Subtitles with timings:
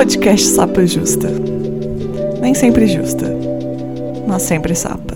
[0.00, 1.28] podcast Sapa Justa.
[2.40, 3.26] Nem sempre justa,
[4.26, 5.14] mas sempre sapa.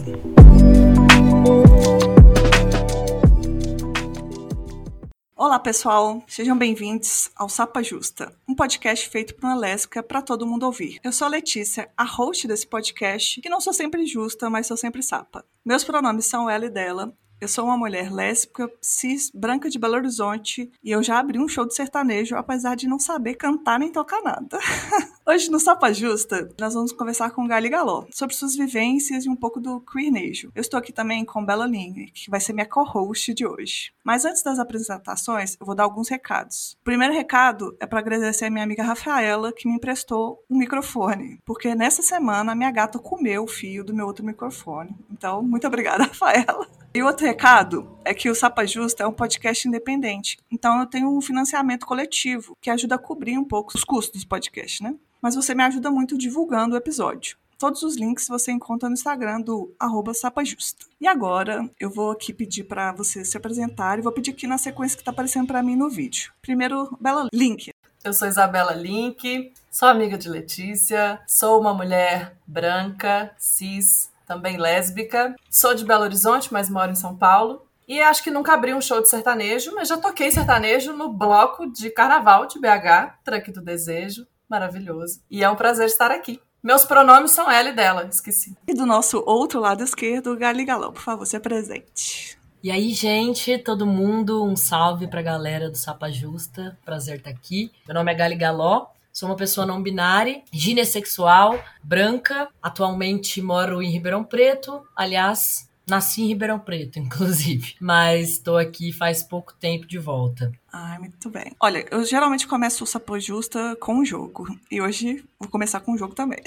[5.35, 6.23] Olá, pessoal.
[6.27, 11.01] Sejam bem-vindos ao Sapa Justa, um podcast feito por uma lésbica para todo mundo ouvir.
[11.03, 14.77] Eu sou a Letícia, a host desse podcast, que não sou sempre justa, mas sou
[14.77, 15.47] sempre sapa.
[15.65, 19.95] Meus pronomes são ela e dela, eu sou uma mulher lésbica, cis, branca de Belo
[19.95, 23.93] Horizonte e eu já abri um show de sertanejo, apesar de não saber cantar nem
[23.93, 24.59] tocar nada.
[25.27, 29.37] Hoje no Sapa Justa, nós vamos conversar com Gali Galó sobre suas vivências e um
[29.37, 30.51] pouco do queernejo.
[30.55, 33.93] Eu estou aqui também com Bela Ling, que vai ser minha co-host de hoje.
[34.05, 36.77] Mas antes das apresentações, eu vou dar alguns recados.
[36.81, 41.39] O primeiro recado é para agradecer a minha amiga Rafaela, que me emprestou um microfone,
[41.45, 44.95] porque nessa semana a minha gata comeu o fio do meu outro microfone.
[45.11, 46.69] Então, muito obrigada, Rafaela.
[46.95, 50.37] E o outro recado é que o Sapa Justa é um podcast independente.
[50.51, 54.29] Então eu tenho um financiamento coletivo que ajuda a cobrir um pouco os custos do
[54.29, 54.95] podcast, né?
[55.23, 57.39] Mas você me ajuda muito divulgando o episódio.
[57.59, 59.75] Todos os links você encontra no Instagram do
[60.15, 60.85] sapajusta.
[61.01, 64.59] E agora eu vou aqui pedir para você se apresentar e vou pedir aqui na
[64.59, 66.31] sequência que está aparecendo para mim no vídeo.
[66.43, 67.71] Primeiro, Bela Link.
[68.03, 75.35] Eu sou Isabela Link, sou amiga de Letícia, sou uma mulher branca, cis, também lésbica.
[75.51, 77.67] Sou de Belo Horizonte, mas moro em São Paulo.
[77.87, 81.71] E acho que nunca abri um show de sertanejo, mas já toquei sertanejo no bloco
[81.71, 84.27] de carnaval de BH, Truque do Desejo.
[84.49, 85.21] Maravilhoso.
[85.31, 86.41] E é um prazer estar aqui.
[86.63, 88.57] Meus pronomes são ela e dela, esqueci.
[88.67, 92.39] E do nosso outro lado esquerdo, Gali Galão, por favor, se apresente.
[92.63, 96.79] E aí, gente, todo mundo, um salve pra galera do Sapa Justa.
[96.83, 97.71] Prazer estar aqui.
[97.87, 102.49] Meu nome é Gali Galó, Sou uma pessoa não binária, ginesexual, branca.
[102.61, 104.83] Atualmente moro em Ribeirão Preto.
[104.97, 107.77] Aliás, nasci em Ribeirão Preto, inclusive.
[107.81, 110.51] Mas estou aqui faz pouco tempo de volta.
[110.73, 111.53] Ai, muito bem.
[111.61, 114.49] Olha, eu geralmente começo o Sapo Justa com um jogo.
[114.69, 116.43] E hoje vou começar com um jogo também.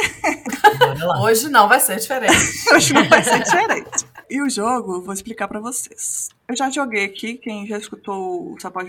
[1.21, 2.35] hoje não vai ser diferente.
[2.75, 4.05] hoje não vai ser diferente.
[4.29, 6.35] E o jogo, vou explicar para vocês.
[6.47, 8.79] Eu já joguei aqui, quem já escutou o Sapo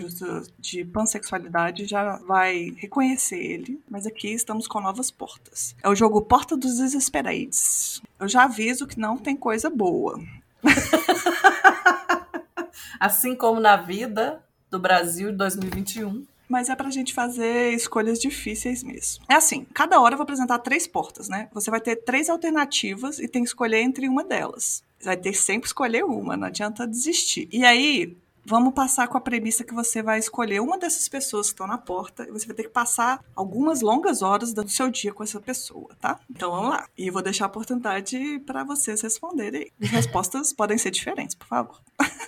[0.60, 3.82] de pansexualidade já vai reconhecer ele.
[3.90, 5.74] Mas aqui estamos com novas portas.
[5.82, 8.00] É o jogo Porta dos Desesperados.
[8.20, 10.22] Eu já aviso que não tem coisa boa.
[13.00, 14.40] assim como na vida,
[14.70, 16.24] do Brasil de 2021.
[16.48, 19.24] Mas é pra gente fazer escolhas difíceis mesmo.
[19.28, 21.48] É assim, cada hora eu vou apresentar três portas, né?
[21.52, 24.82] Você vai ter três alternativas e tem que escolher entre uma delas.
[24.98, 27.48] Você vai ter sempre escolher uma, não adianta desistir.
[27.52, 28.16] E aí,
[28.48, 31.76] Vamos passar com a premissa que você vai escolher uma dessas pessoas que estão na
[31.76, 35.38] porta e você vai ter que passar algumas longas horas do seu dia com essa
[35.38, 36.18] pessoa, tá?
[36.30, 36.88] Então vamos lá.
[36.96, 39.70] E eu vou deixar a oportunidade para vocês responderem.
[39.82, 41.78] As respostas podem ser diferentes, por favor.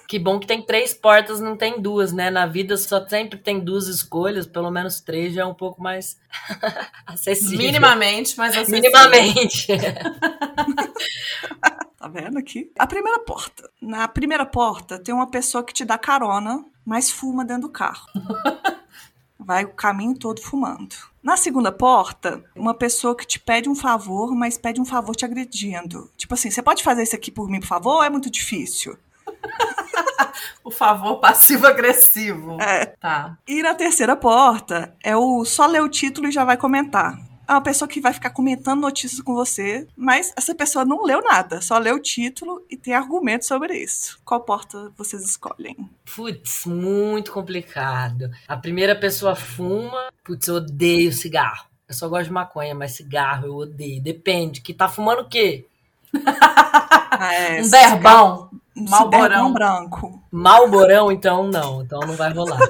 [0.06, 2.30] Que bom que tem três portas, não tem duas, né?
[2.30, 6.19] Na vida só sempre tem duas escolhas, pelo menos três já é um pouco mais
[7.06, 7.56] acessível.
[7.56, 8.82] Minimamente, mas acessível.
[8.82, 9.69] Minimamente.
[12.00, 12.72] Tá vendo aqui?
[12.78, 13.71] A primeira porta.
[13.78, 18.06] Na primeira porta tem uma pessoa que te dá carona, mas fuma dentro do carro.
[19.38, 20.97] Vai o caminho todo fumando.
[21.22, 25.27] Na segunda porta, uma pessoa que te pede um favor, mas pede um favor te
[25.27, 26.10] agredindo.
[26.16, 27.97] Tipo assim, você pode fazer isso aqui por mim, por favor?
[27.97, 28.97] Ou é muito difícil?
[30.65, 32.59] o favor passivo-agressivo.
[32.62, 32.87] É.
[32.99, 33.37] Tá.
[33.47, 37.55] E na terceira porta é o só ler o título e já vai comentar é
[37.55, 41.61] uma pessoa que vai ficar comentando notícias com você, mas essa pessoa não leu nada,
[41.61, 44.21] só leu o título e tem argumentos sobre isso.
[44.25, 45.77] Qual porta vocês escolhem?
[46.15, 48.31] Putz, muito complicado.
[48.47, 51.66] A primeira pessoa fuma, putz, eu odeio cigarro.
[51.89, 54.00] Eu só gosto de maconha, mas cigarro eu odeio.
[54.00, 54.60] Depende.
[54.60, 55.66] Que tá fumando o quê?
[57.12, 58.50] Ah, é, um berbão.
[58.75, 60.22] Malborão branco.
[60.31, 61.82] Malborão, então não.
[61.82, 62.60] Então não vai rolar.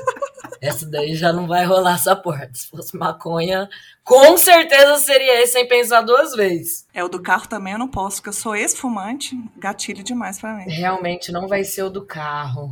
[0.61, 2.51] Essa daí já não vai rolar essa porta.
[2.53, 3.69] Se fosse maconha,
[4.05, 6.87] com certeza seria esse sem pensar duas vezes.
[6.93, 10.55] É, o do carro também eu não posso, porque eu sou ex-fumante, gatilho demais para
[10.55, 10.65] mim.
[10.69, 12.71] Realmente não vai ser o do carro.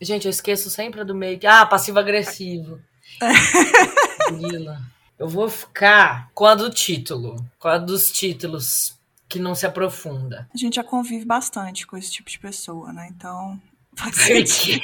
[0.00, 1.38] Gente, eu esqueço sempre do meio.
[1.46, 2.78] Ah, passivo-agressivo.
[5.18, 7.36] eu vou ficar com a do título.
[7.58, 8.99] Com a dos títulos
[9.30, 10.48] que não se aprofunda.
[10.52, 13.08] A gente já convive bastante com esse tipo de pessoa, né?
[13.16, 13.58] Então.
[14.00, 14.80] Porque,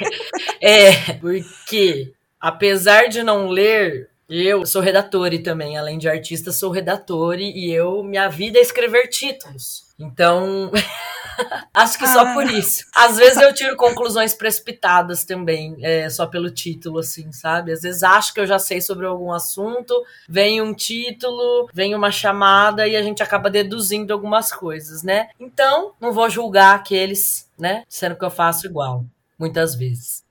[0.61, 7.43] é, porque apesar de não ler, eu sou redatore também, além de artista, sou redatore
[7.43, 9.85] e eu minha vida é escrever títulos.
[9.97, 10.69] Então,
[11.73, 12.13] acho que ah.
[12.13, 12.85] só por isso.
[12.95, 17.71] Às vezes eu tiro conclusões precipitadas também, é, só pelo título, assim, sabe?
[17.71, 19.93] Às vezes acho que eu já sei sobre algum assunto,
[20.27, 25.29] vem um título, vem uma chamada e a gente acaba deduzindo algumas coisas, né?
[25.39, 27.83] Então, não vou julgar aqueles, né?
[27.87, 29.05] Sendo que eu faço igual,
[29.37, 30.26] muitas vezes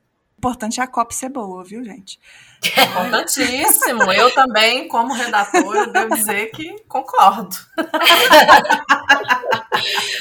[0.46, 2.20] importante é a copy ser boa, viu, gente?
[2.64, 4.12] Importantíssimo.
[4.12, 7.56] Eu também, como redatora, devo dizer que concordo.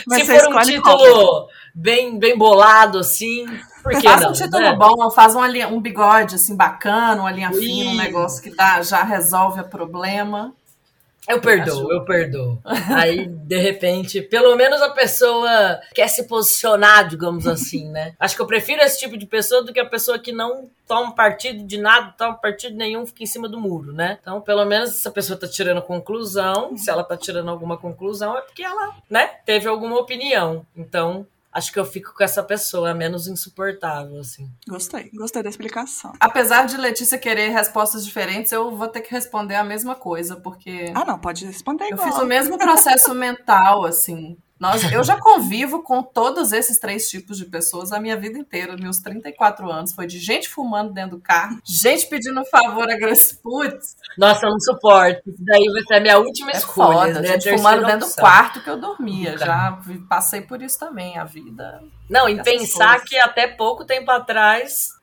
[0.07, 3.45] Mas Se for um título bem, bem bolado, assim,
[3.83, 4.75] por Faz não, um título né?
[4.75, 8.81] bom, faz uma linha- um bigode assim bacana, uma linha fina, um negócio que dá,
[8.81, 10.53] já resolve o problema.
[11.27, 12.59] Eu perdoo, eu perdoo.
[12.93, 18.13] Aí, de repente, pelo menos a pessoa quer se posicionar, digamos assim, né?
[18.19, 21.13] Acho que eu prefiro esse tipo de pessoa do que a pessoa que não toma
[21.15, 24.19] partido de nada, toma partido nenhum, fica em cima do muro, né?
[24.21, 26.77] Então, pelo menos essa pessoa tá tirando conclusão.
[26.77, 30.65] Se ela tá tirando alguma conclusão, é porque ela, né, teve alguma opinião.
[30.75, 31.25] Então,
[31.55, 34.51] acho que eu fico com essa pessoa, é menos insuportável, assim.
[34.67, 36.11] Gostei, gostei da explicação.
[36.19, 40.91] Apesar de Letícia querer respostas diferentes, eu vou ter que responder a mesma coisa, porque
[40.93, 42.07] Ah, não, pode responder eu igual.
[42.11, 44.37] fiz o mesmo processo mental, assim.
[44.57, 48.77] Nós, eu já convivo com todos esses três tipos de pessoas a minha vida inteira,
[48.77, 49.91] meus 34 anos.
[49.93, 53.41] Foi de gente fumando dentro do carro, gente pedindo favor agressivo.
[53.43, 55.21] Putz, Nossa, eu não suporto.
[55.29, 56.93] Isso daí vai ser a minha última é escolha.
[57.13, 57.21] foda.
[57.21, 57.27] né?
[57.39, 58.23] Gente fumando dentro do opção.
[58.23, 59.31] quarto que eu dormia.
[59.33, 59.45] Nunca.
[59.45, 61.83] Já vi- passei por isso também, a vida.
[62.09, 63.09] Não, e pensar coisas.
[63.09, 64.94] que até pouco tempo atrás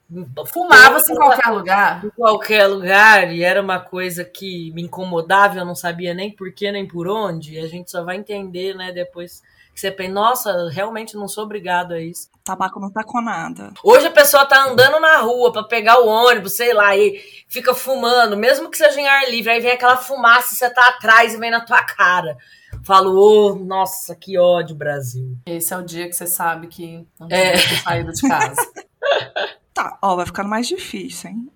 [0.47, 2.05] Fumava-se em qualquer lugar.
[2.05, 6.53] em qualquer lugar e era uma coisa que me incomodava, eu não sabia nem por
[6.53, 7.55] que nem por onde.
[7.55, 9.43] E a gente só vai entender, né, depois
[9.75, 12.29] que você pensa, nossa, realmente não sou obrigado a isso.
[12.44, 13.73] Tabaco não tá com nada.
[13.82, 17.19] Hoje a pessoa tá andando na rua pra pegar o ônibus, sei lá, e
[17.49, 20.88] fica fumando, mesmo que seja em ar livre, aí vem aquela fumaça e você tá
[20.88, 22.37] atrás e vem na tua cara.
[22.85, 25.37] Falo, ô, nossa, que ódio, Brasil.
[25.47, 27.53] Esse é o dia que você sabe que não É.
[27.53, 28.56] tem ter saído de casa.
[29.74, 31.50] Tá, ó, vai ficando mais difícil, hein?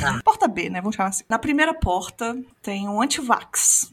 [0.00, 0.20] Tá.
[0.24, 0.80] Porta B, né?
[0.80, 1.24] Vamos chamar assim.
[1.28, 3.92] Na primeira porta tem um antivax.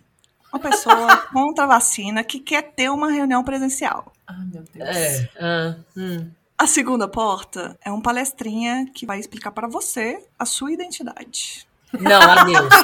[0.51, 4.11] Uma pessoa contra a vacina que quer ter uma reunião presencial.
[4.27, 4.89] Ai, meu Deus.
[4.89, 5.29] É.
[5.39, 6.29] ah, hum.
[6.57, 11.65] A segunda porta é um palestrinha que vai explicar para você a sua identidade.
[11.97, 12.69] Não, adeus.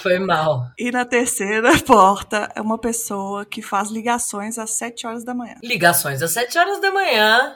[0.00, 0.70] Foi mal.
[0.78, 5.54] E na terceira porta é uma pessoa que faz ligações às 7 horas da manhã.
[5.62, 7.54] Ligações às 7 horas da manhã.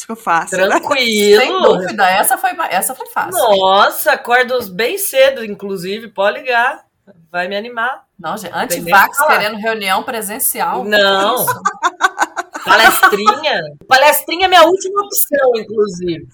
[0.00, 0.56] Isso que eu faço.
[0.56, 0.66] né?
[0.66, 1.40] Tranquilo.
[1.42, 3.38] Sem dúvida, essa foi, essa foi fácil.
[3.38, 6.08] Nossa, acordo bem cedo, inclusive.
[6.08, 6.86] Pode ligar.
[7.30, 8.04] Vai me animar.
[8.18, 10.84] Não, gente, antivax querendo reunião presencial.
[10.84, 11.44] Não.
[12.64, 13.62] Palestrinha.
[13.88, 16.28] Palestrinha é minha última opção, inclusive.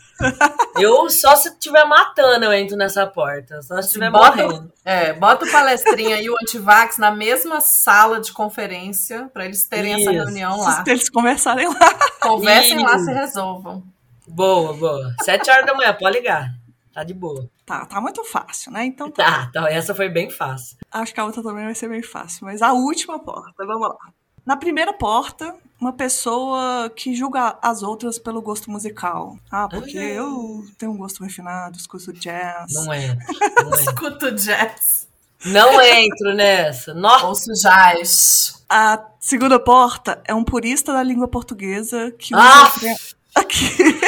[0.78, 3.62] Eu só se estiver matando eu entro nessa porta.
[3.62, 4.72] Só se estiver Bota, morrendo.
[4.84, 9.92] é, bota o palestrinha e o antivax na mesma sala de conferência para eles terem
[9.94, 10.12] essa Isso.
[10.12, 10.84] reunião lá.
[10.84, 11.94] Se eles conversarem lá.
[12.20, 13.04] Conversem lá, Isso.
[13.06, 13.82] se resolvam.
[14.28, 15.14] Boa, boa.
[15.22, 16.50] 7 horas da manhã, pode ligar.
[16.92, 17.48] Tá de boa.
[17.64, 18.84] Tá, tá muito fácil, né?
[18.84, 19.50] Então tá.
[19.52, 19.70] Tá, tá.
[19.70, 20.76] Essa foi bem fácil.
[20.90, 22.46] Acho que a outra também vai ser bem fácil.
[22.46, 23.96] Mas a última porta, vamos lá.
[24.46, 29.38] Na primeira porta, uma pessoa que julga as outras pelo gosto musical.
[29.50, 30.02] Ah, porque Ah.
[30.04, 32.72] eu tenho um gosto refinado, escuto jazz.
[32.72, 33.26] Não entro.
[33.28, 35.06] Não entro, Escuto jazz.
[35.44, 36.94] não entro nessa.
[36.94, 37.26] Nossa.
[37.26, 38.64] Ouço jazz.
[38.68, 42.66] A segunda porta é um purista da língua portuguesa que usa Ah!
[42.74, 42.96] o tre-
[43.36, 44.00] aqui.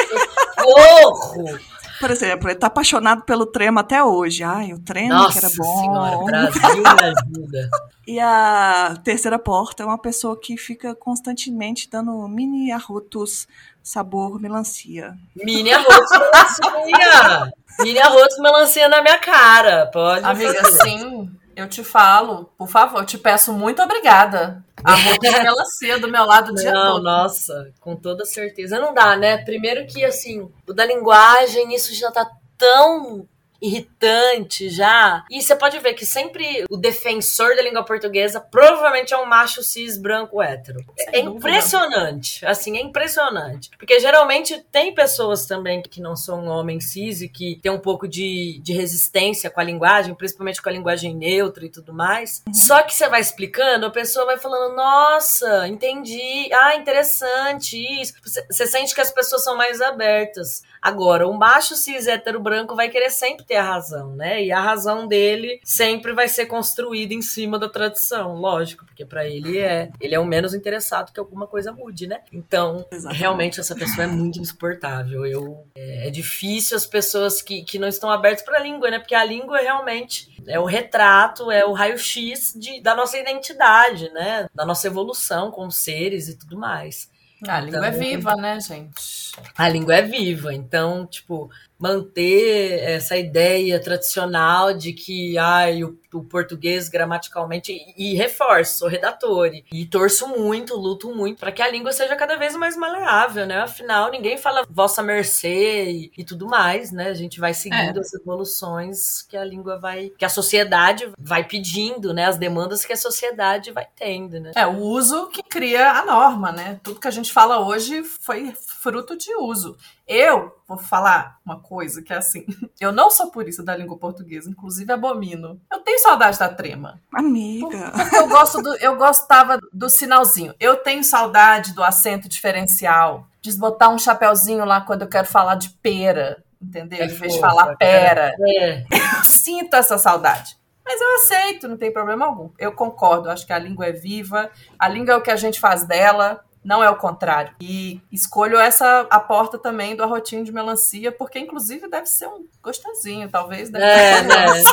[0.57, 1.59] Porro!
[1.99, 4.43] Por exemplo, ele tá apaixonado pelo trema até hoje.
[4.43, 5.79] Ai, o trema que Nossa era bom.
[5.79, 7.69] senhora, Brasil me ajuda.
[8.07, 13.47] E a terceira porta é uma pessoa que fica constantemente dando mini arrotos
[13.83, 15.13] sabor melancia.
[15.35, 17.53] Mini arroz melancia.
[17.79, 19.85] Mini arroz melancia na minha cara.
[19.87, 20.81] Pode Amiga, fazer.
[20.83, 24.63] sim, eu te falo, por favor, eu te peço muito obrigada.
[24.83, 27.03] A roupa de melancia do meu lado o dia Não, todo.
[27.03, 28.79] nossa, com toda certeza.
[28.79, 29.37] Não dá, né?
[29.43, 33.27] Primeiro que, assim, o da linguagem, isso já tá tão
[33.61, 35.23] irritante já.
[35.29, 39.61] E você pode ver que sempre o defensor da língua portuguesa provavelmente é um macho
[39.61, 40.79] cis branco hétero.
[41.11, 43.69] É impressionante, assim, é impressionante.
[43.77, 48.07] Porque geralmente tem pessoas também que não são homens cis e que tem um pouco
[48.07, 52.43] de, de resistência com a linguagem, principalmente com a linguagem neutra e tudo mais.
[52.53, 58.13] Só que você vai explicando, a pessoa vai falando, nossa, entendi, ah, interessante isso.
[58.49, 60.63] Você, sente que as pessoas são mais abertas.
[60.81, 64.43] Agora, o macho cis hétero branco vai querer sempre ter a razão, né?
[64.43, 69.25] E a razão dele sempre vai ser construída em cima da tradição, lógico, porque pra
[69.27, 72.21] ele é, ele é o menos interessado que alguma coisa mude, né?
[72.31, 73.19] Então, Exatamente.
[73.19, 75.25] realmente essa pessoa é muito insuportável.
[75.25, 78.99] Eu é, é difícil as pessoas que, que não estão abertas para a língua, né?
[78.99, 84.47] Porque a língua realmente é o retrato, é o raio-x de- da nossa identidade, né?
[84.53, 87.09] Da nossa evolução como seres e tudo mais.
[87.47, 89.31] A língua é Então- viva, né, gente?
[89.57, 91.49] A língua é viva, então, tipo,
[91.79, 98.89] manter essa ideia tradicional de que ai, o, o português gramaticalmente e, e reforço, sou
[98.89, 103.45] redator e torço muito, luto muito para que a língua seja cada vez mais maleável,
[103.45, 103.61] né?
[103.61, 107.07] Afinal, ninguém fala vossa mercê e, e tudo mais, né?
[107.07, 108.01] A gente vai seguindo é.
[108.01, 112.25] as evoluções que a língua vai, que a sociedade vai pedindo, né?
[112.25, 114.51] As demandas que a sociedade vai tendo, né?
[114.55, 116.79] É, o uso que cria a norma, né?
[116.83, 119.77] Tudo que a gente fala hoje foi fruto de uso.
[120.09, 122.43] Eu vou falar uma coisa que é assim:
[122.81, 125.61] eu não sou purista da língua portuguesa, inclusive abomino.
[125.71, 126.99] Eu tenho saudade da trema.
[127.13, 127.91] Amiga.
[127.95, 130.55] Porque eu gosto do, eu gostava do sinalzinho.
[130.59, 135.53] Eu tenho saudade do acento diferencial, de botar um chapéuzinho lá quando eu quero falar
[135.55, 137.03] de pera, entendeu?
[137.03, 138.33] É em vez de falar pera.
[138.47, 138.81] É.
[138.91, 140.57] Eu sinto essa saudade.
[140.83, 142.49] Mas eu aceito, não tem problema algum.
[142.57, 144.49] Eu concordo, acho que a língua é viva,
[144.79, 147.53] a língua é o que a gente faz dela, não é o contrário.
[147.61, 152.45] E escolho essa a porta também do arrotinho de melancia, porque inclusive deve ser um
[152.61, 153.69] gostosinho, talvez.
[153.69, 154.63] Deve é, né?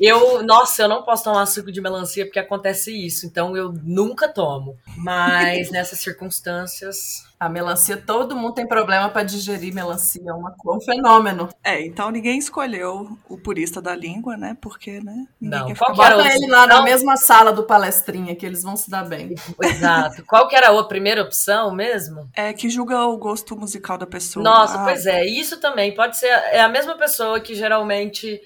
[0.00, 4.28] eu, nossa, eu não posso tomar suco de melancia porque acontece isso, então eu nunca
[4.28, 4.76] tomo.
[4.96, 10.80] Mas nessas circunstâncias, a melancia, todo mundo tem problema para digerir melancia, é uma, um
[10.80, 11.48] fenômeno.
[11.62, 14.56] É, então ninguém escolheu o purista da língua, né?
[14.60, 15.26] Porque, né?
[15.40, 16.78] Não, qual que era Bota ele lá não.
[16.78, 19.34] na mesma sala do palestrinha, que eles vão se dar bem.
[19.62, 19.86] Exato.
[20.26, 22.28] Qual que era a primeira opção mesmo?
[22.34, 24.42] É que julga o gosto musical da pessoa.
[24.42, 24.84] Nossa, ah.
[24.84, 25.24] pois é.
[25.24, 26.26] Isso também pode ser.
[26.26, 28.40] É a mesma pessoa que geralmente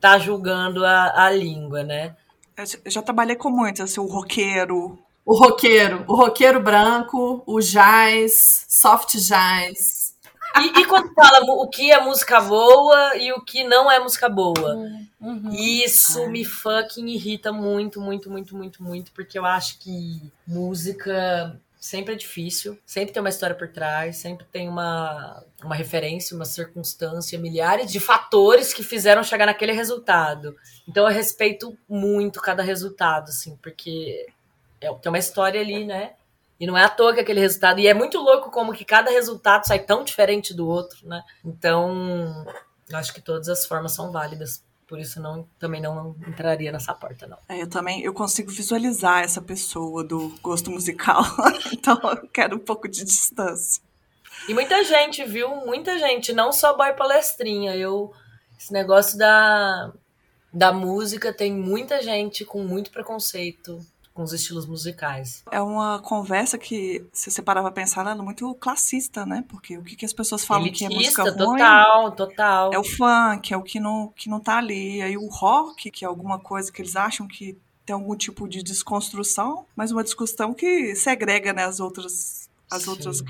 [0.00, 2.14] tá julgando a, a língua, né?
[2.56, 8.64] Eu já trabalhei com muitos, assim, o roqueiro, o roqueiro, o roqueiro branco, o jazz,
[8.68, 9.97] soft jazz.
[10.62, 14.28] E, e, quando fala o que é música boa e o que não é música
[14.28, 14.74] boa?
[15.20, 15.50] Uhum.
[15.52, 22.14] Isso me fucking irrita muito, muito, muito, muito, muito, porque eu acho que música sempre
[22.14, 27.38] é difícil, sempre tem uma história por trás, sempre tem uma, uma referência, uma circunstância,
[27.38, 30.56] milhares de fatores que fizeram chegar naquele resultado.
[30.86, 34.26] Então eu respeito muito cada resultado, assim, porque
[34.80, 36.12] é, tem uma história ali, né?
[36.60, 37.78] E não é à toa que aquele resultado.
[37.78, 41.22] E é muito louco como que cada resultado sai tão diferente do outro, né?
[41.44, 42.44] Então,
[42.92, 44.64] acho que todas as formas são válidas.
[44.88, 47.36] Por isso não, também não entraria nessa porta, não.
[47.48, 51.22] É, eu também eu consigo visualizar essa pessoa do gosto musical.
[51.72, 53.82] então eu quero um pouco de distância.
[54.48, 55.48] E muita gente, viu?
[55.66, 57.76] Muita gente, não só boy palestrinha.
[57.76, 58.12] Eu.
[58.58, 59.92] Esse negócio da,
[60.52, 63.80] da música tem muita gente com muito preconceito
[64.18, 65.44] com os estilos musicais.
[65.48, 69.44] É uma conversa que, se você parar pra pensar, ela é muito classista, né?
[69.46, 71.58] Porque o que, que as pessoas falam Elitista, que é música ruim...
[71.58, 72.74] total, total.
[72.74, 75.00] É o funk, é o que não, que não tá ali.
[75.00, 77.56] Aí o rock, que é alguma coisa que eles acham que
[77.86, 82.50] tem algum tipo de desconstrução, mas uma discussão que segrega, né, as outras...
[82.68, 82.90] As Sim.
[82.90, 83.22] outras...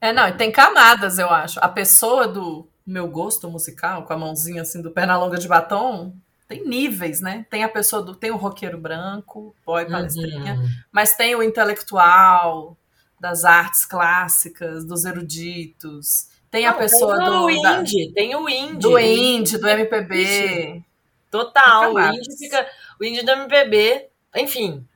[0.00, 1.58] É, não, e tem camadas, eu acho.
[1.58, 6.14] A pessoa do meu gosto musical, com a mãozinha assim do perna longa de batom,
[6.48, 7.44] tem níveis, né?
[7.50, 8.14] Tem a pessoa do.
[8.14, 9.90] Tem o roqueiro branco, boy uhum.
[9.90, 10.68] palestrinha, uhum.
[10.92, 12.76] mas tem o intelectual
[13.20, 16.28] das artes clássicas, dos eruditos.
[16.50, 17.50] Tem Não, a pessoa tem do.
[17.50, 18.78] Indie, da, tem o indie.
[18.78, 20.82] Do indie, do MPB.
[21.30, 21.92] Total.
[21.92, 22.66] O indie fica.
[23.00, 24.86] O indie do MPB, enfim,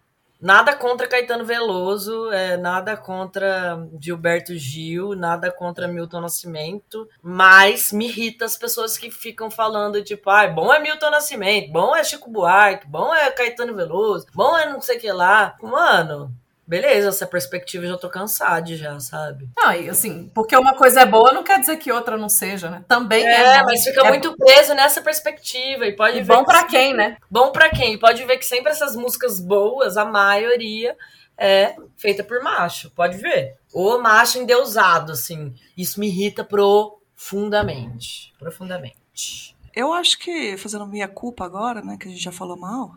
[0.40, 8.06] Nada contra Caetano Veloso, é, nada contra Gilberto Gil, nada contra Milton Nascimento, mas me
[8.06, 12.30] irrita as pessoas que ficam falando, tipo, ah, bom é Milton Nascimento, bom é Chico
[12.30, 15.56] Buarque, bom é Caetano Veloso, bom é não sei o que lá.
[15.61, 16.35] Mano,
[16.70, 19.50] beleza, essa perspectiva eu já tô cansado já, sabe?
[19.56, 22.70] Não, e assim, porque uma coisa é boa não quer dizer que outra não seja,
[22.70, 22.84] né?
[22.86, 23.56] Também é.
[23.56, 24.08] É, mas fica é...
[24.08, 26.32] muito preso nessa perspectiva e pode e ver.
[26.32, 27.16] Bom para que quem, né?
[27.28, 27.98] Bom para quem?
[27.98, 30.96] Pode ver que sempre essas músicas boas, a maioria
[31.36, 33.56] é feita por macho, pode ver.
[33.74, 35.52] Ou macho endeusado, assim.
[35.76, 38.32] Isso me irrita profundamente.
[38.38, 39.56] Profundamente.
[39.74, 42.94] Eu acho que, fazendo minha culpa agora, né, que a gente já falou mal,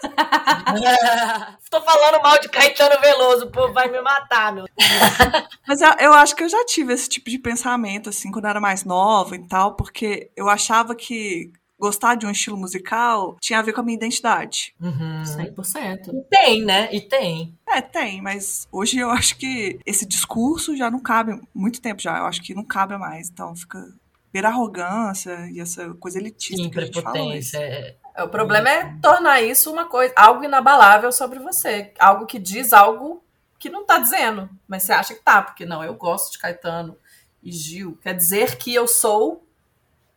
[1.70, 4.66] Tô falando mal de Caetano Veloso, o povo vai me matar, meu.
[5.66, 8.50] Mas eu, eu, acho que eu já tive esse tipo de pensamento, assim, quando eu
[8.50, 13.58] era mais nova e tal, porque eu achava que gostar de um estilo musical tinha
[13.58, 14.74] a ver com a minha identidade.
[14.80, 15.22] Uhum.
[15.22, 16.08] 100%.
[16.12, 16.94] E tem, né?
[16.94, 17.58] E tem.
[17.66, 22.18] É, tem, mas hoje eu acho que esse discurso já não cabe, muito tempo já,
[22.18, 23.82] eu acho que não cabe mais, então fica
[24.32, 27.18] ver arrogância e essa coisa elitista Sim, que a gente fala.
[27.54, 32.72] É, o problema é tornar isso uma coisa, algo inabalável sobre você, algo que diz
[32.72, 33.22] algo
[33.58, 36.96] que não está dizendo, mas você acha que tá, porque não, eu gosto de Caetano
[37.42, 39.44] e Gil, quer dizer que eu sou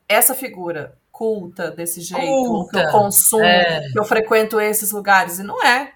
[0.08, 2.72] essa figura culta desse jeito, culta.
[2.72, 3.90] que eu consumo, é.
[3.92, 5.94] que eu frequento esses lugares e não é.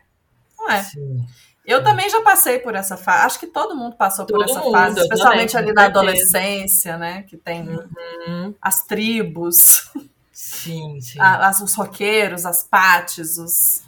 [0.57, 0.83] Não é.
[0.83, 1.25] Sim.
[1.67, 3.25] Eu também já passei por essa fase.
[3.25, 6.97] Acho que todo mundo passou Todo por essa mundo, fase, especialmente também, ali na adolescência,
[6.97, 7.23] né?
[7.23, 8.55] Que tem Uhum.
[8.61, 9.91] as tribos,
[10.31, 11.19] Sim, sim.
[11.19, 13.81] a- as- os roqueiros, as pates, os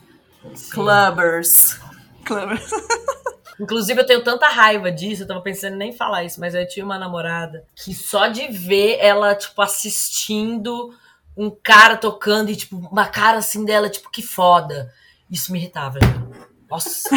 [0.56, 0.70] sim.
[0.72, 1.80] clubbers.
[2.26, 2.60] Claro.
[3.60, 6.68] Inclusive, eu tenho tanta raiva disso, eu tava pensando em nem falar isso, mas eu
[6.68, 10.94] tinha uma namorada que só de ver ela, tipo, assistindo
[11.36, 14.94] um cara tocando e, tipo, uma cara assim dela, tipo, que foda.
[15.32, 16.49] Isso me irritava, já.
[16.70, 17.10] Nossa.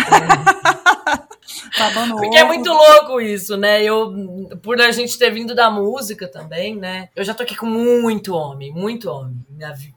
[1.79, 3.83] Babando Porque é muito louco isso, né?
[3.83, 4.13] Eu,
[4.63, 7.09] por a gente ter vindo da música também, né?
[7.15, 9.37] Eu já toquei com muito homem, muito homem.
[9.77, 9.95] Vi-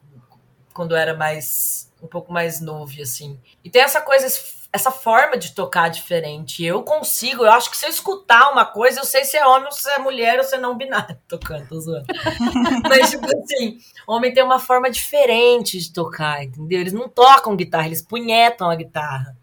[0.74, 1.90] quando eu era mais.
[2.02, 3.40] um pouco mais novo, assim.
[3.64, 4.28] E tem essa coisa,
[4.74, 6.64] essa forma de tocar diferente.
[6.66, 9.66] Eu consigo, eu acho que se eu escutar uma coisa, eu sei se é homem
[9.68, 12.06] ou se é mulher ou se é não binário tocando, tô zoando.
[12.90, 16.82] Mas, tipo assim, homem tem uma forma diferente de tocar, entendeu?
[16.82, 19.36] Eles não tocam guitarra, eles punhetam a guitarra.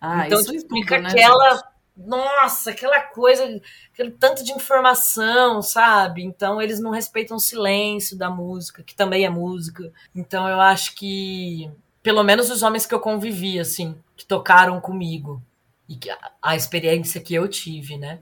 [0.00, 1.50] Ah, então isso tipo, tudo, fica né, aquela.
[1.54, 1.64] gente?
[1.96, 3.60] Nossa, aquela coisa,
[3.92, 6.22] aquele tanto de informação, sabe?
[6.22, 9.92] Então eles não respeitam o silêncio da música, que também é música.
[10.14, 11.68] Então eu acho que,
[12.00, 15.42] pelo menos os homens que eu convivi, assim, que tocaram comigo,
[15.88, 18.20] e que a, a experiência que eu tive, né?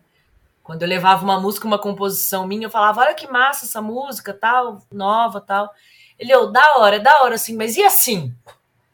[0.63, 4.33] Quando eu levava uma música, uma composição minha, eu falava, olha que massa essa música,
[4.35, 5.73] tal, nova, tal.
[6.19, 8.35] Ele, ô, da hora, é da hora, assim, mas e assim?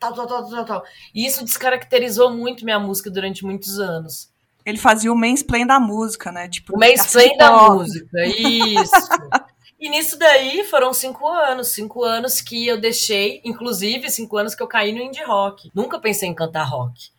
[0.02, 0.84] Tal, tal, tal, tal, tal.
[1.14, 4.28] E isso descaracterizou muito minha música durante muitos anos.
[4.66, 6.48] Ele fazia o mansplain da música, né?
[6.48, 7.76] Tipo, O mansplain assiste da pop.
[7.78, 8.92] música, isso.
[9.78, 14.62] E nisso daí foram cinco anos, cinco anos que eu deixei, inclusive cinco anos que
[14.62, 15.70] eu caí no indie rock.
[15.74, 17.10] Nunca pensei em cantar rock.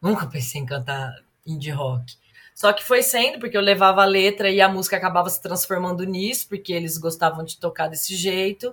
[0.00, 1.12] Nunca pensei em cantar
[1.46, 2.14] indie rock.
[2.54, 6.04] Só que foi sendo, porque eu levava a letra e a música acabava se transformando
[6.04, 8.72] nisso, porque eles gostavam de tocar desse jeito.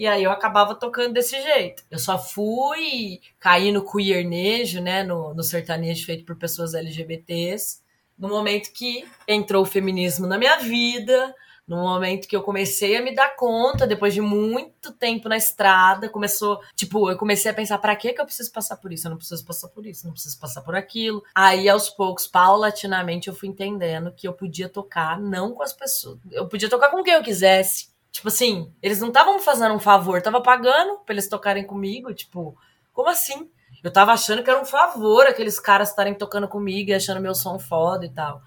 [0.00, 1.84] E aí eu acabava tocando desse jeito.
[1.90, 5.04] Eu só fui cair no queernejo, né?
[5.04, 7.82] No, no sertanejo feito por pessoas LGBTs,
[8.18, 11.34] no momento que entrou o feminismo na minha vida,
[11.68, 16.08] no momento que eu comecei a me dar conta, depois de muito tempo na estrada,
[16.08, 19.06] começou, tipo, eu comecei a pensar, pra que que eu preciso passar por isso?
[19.06, 21.22] Eu não preciso passar por isso, não preciso passar por aquilo.
[21.34, 26.18] Aí, aos poucos, paulatinamente, eu fui entendendo que eu podia tocar não com as pessoas,
[26.32, 27.90] eu podia tocar com quem eu quisesse.
[28.10, 32.12] Tipo assim, eles não estavam me fazendo um favor, tava pagando pra eles tocarem comigo,
[32.12, 32.56] tipo,
[32.92, 33.50] como assim?
[33.82, 37.34] Eu tava achando que era um favor aqueles caras estarem tocando comigo e achando meu
[37.34, 38.42] som foda e tal.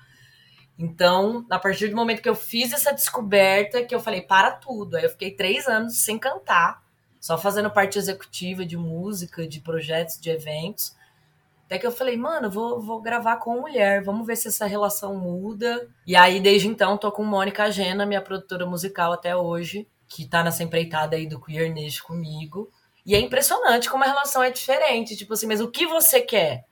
[0.78, 4.97] Então, a partir do momento que eu fiz essa descoberta, que eu falei, para tudo.
[4.97, 6.84] Aí eu fiquei três anos sem cantar,
[7.19, 10.95] só fazendo parte executiva de música, de projetos, de eventos.
[11.65, 15.15] Até que eu falei, mano, vou, vou gravar com mulher, vamos ver se essa relação
[15.15, 15.89] muda.
[16.06, 20.43] E aí, desde então, tô com Mônica Gena, minha produtora musical até hoje, que tá
[20.43, 22.69] nessa empreitada aí do Queer Nation comigo.
[23.06, 25.15] E é impressionante como a relação é diferente.
[25.15, 26.65] Tipo assim, mas o que você quer?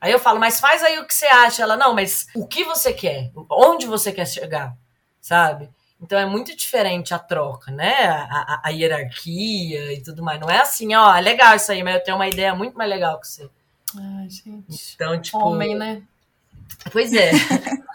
[0.00, 1.62] Aí eu falo, mas faz aí o que você acha.
[1.62, 3.30] Ela, não, mas o que você quer?
[3.50, 4.76] Onde você quer chegar?
[5.20, 5.70] Sabe?
[6.00, 8.06] Então é muito diferente a troca, né?
[8.06, 10.40] A, a, a hierarquia e tudo mais.
[10.40, 12.88] Não é assim, ó, é legal isso aí, mas eu tenho uma ideia muito mais
[12.88, 13.48] legal que você.
[13.96, 14.94] Ai, gente.
[14.94, 15.38] Então, tipo.
[15.38, 16.02] Homem, né?
[16.92, 17.32] Pois é.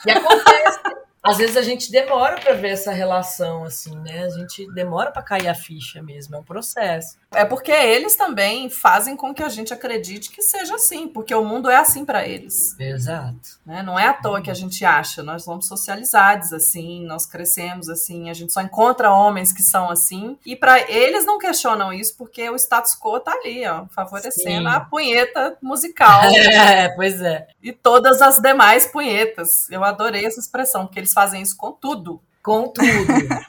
[0.05, 0.79] E acontece.
[1.23, 4.25] Às vezes a gente demora pra ver essa relação, assim, né?
[4.25, 7.17] A gente demora pra cair a ficha mesmo, é um processo.
[7.35, 11.43] É porque eles também fazem com que a gente acredite que seja assim, porque o
[11.43, 12.77] mundo é assim pra eles.
[12.79, 13.59] Exato.
[13.65, 13.83] Né?
[13.83, 18.29] Não é à toa que a gente acha, nós somos socializados assim, nós crescemos assim,
[18.29, 22.49] a gente só encontra homens que são assim, e para eles não questionam isso porque
[22.49, 24.75] o status quo tá ali, ó, favorecendo Sim.
[24.75, 26.21] a punheta musical
[26.55, 27.47] É, pois é.
[27.61, 29.69] e todas as demais punhetas.
[29.69, 32.21] Eu adorei essa expressão, porque eles fazem isso com tudo.
[32.45, 32.85] Com tudo,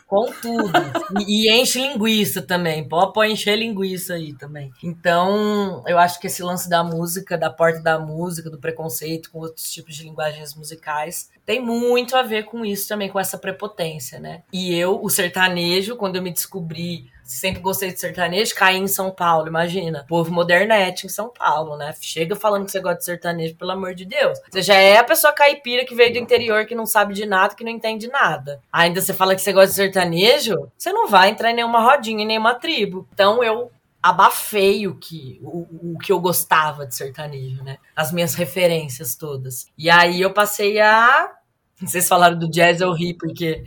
[0.07, 0.73] com tudo.
[1.21, 2.89] E, e enche linguiça também.
[2.89, 4.73] Pode pode encher linguiça aí também.
[4.83, 9.41] Então, eu acho que esse lance da música, da porta da música, do preconceito com
[9.41, 14.19] outros tipos de linguagens musicais, tem muito a ver com isso também, com essa prepotência,
[14.19, 14.45] né?
[14.51, 19.11] E eu, o sertanejo, quando eu me descobri, sempre gostei de sertanejo, caí em São
[19.11, 20.05] Paulo, imagina.
[20.09, 21.95] Povo modernete em São Paulo, né?
[22.01, 24.39] Chega falando que você gosta de sertanejo, pelo amor de Deus.
[24.51, 27.55] Você já é a pessoa caipira que veio do interior, que não sabe de nada,
[27.55, 28.61] que não entende nada.
[28.73, 32.23] Ainda você fala que você gosta de sertanejo, você não vai entrar em nenhuma rodinha,
[32.23, 33.07] em nenhuma tribo.
[33.13, 33.71] Então eu
[34.03, 37.79] abafei o que, o, o que eu gostava de sertanejo, né?
[37.95, 39.67] As minhas referências todas.
[39.77, 41.33] E aí eu passei a.
[41.81, 43.65] Vocês falaram do jazz, eu ri, porque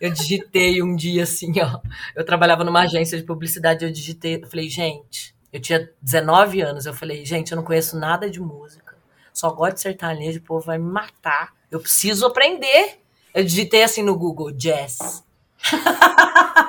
[0.00, 1.80] eu digitei um dia assim, ó.
[2.14, 6.86] Eu trabalhava numa agência de publicidade, eu digitei, eu falei, gente, eu tinha 19 anos,
[6.86, 8.94] eu falei, gente, eu não conheço nada de música,
[9.32, 11.54] só gosto de sertanejo, o povo vai me matar.
[11.70, 12.98] Eu preciso aprender.
[13.34, 15.24] Eu digitei assim no Google, jazz.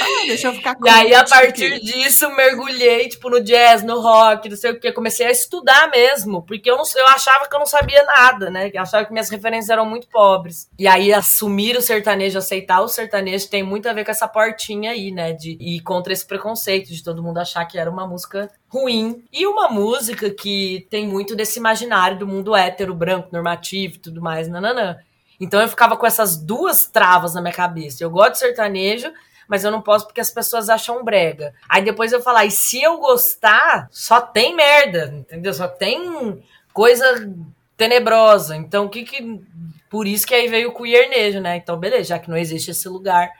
[0.00, 1.84] Ah, deixa eu ficar E aí, a partir aqui.
[1.84, 4.92] disso, mergulhei, tipo, no jazz, no rock, não sei o que.
[4.92, 8.70] Comecei a estudar mesmo, porque eu, não, eu achava que eu não sabia nada, né?
[8.72, 10.68] Eu achava que minhas referências eram muito pobres.
[10.78, 14.90] E aí, assumir o sertanejo, aceitar o sertanejo, tem muito a ver com essa portinha
[14.90, 15.32] aí, né?
[15.32, 19.24] De ir contra esse preconceito, de todo mundo achar que era uma música ruim.
[19.32, 24.20] E uma música que tem muito desse imaginário do mundo hétero, branco, normativo e tudo
[24.20, 24.96] mais, nananã.
[25.40, 28.02] Então eu ficava com essas duas travas na minha cabeça.
[28.02, 29.12] Eu gosto de sertanejo,
[29.48, 31.54] mas eu não posso porque as pessoas acham brega.
[31.68, 35.54] Aí depois eu falar, e se eu gostar, só tem merda, entendeu?
[35.54, 37.34] Só tem coisa
[37.76, 38.54] tenebrosa.
[38.54, 39.40] Então o que que.
[39.88, 41.56] Por isso que aí veio o queernejo, né?
[41.56, 43.30] Então, beleza, já que não existe esse lugar,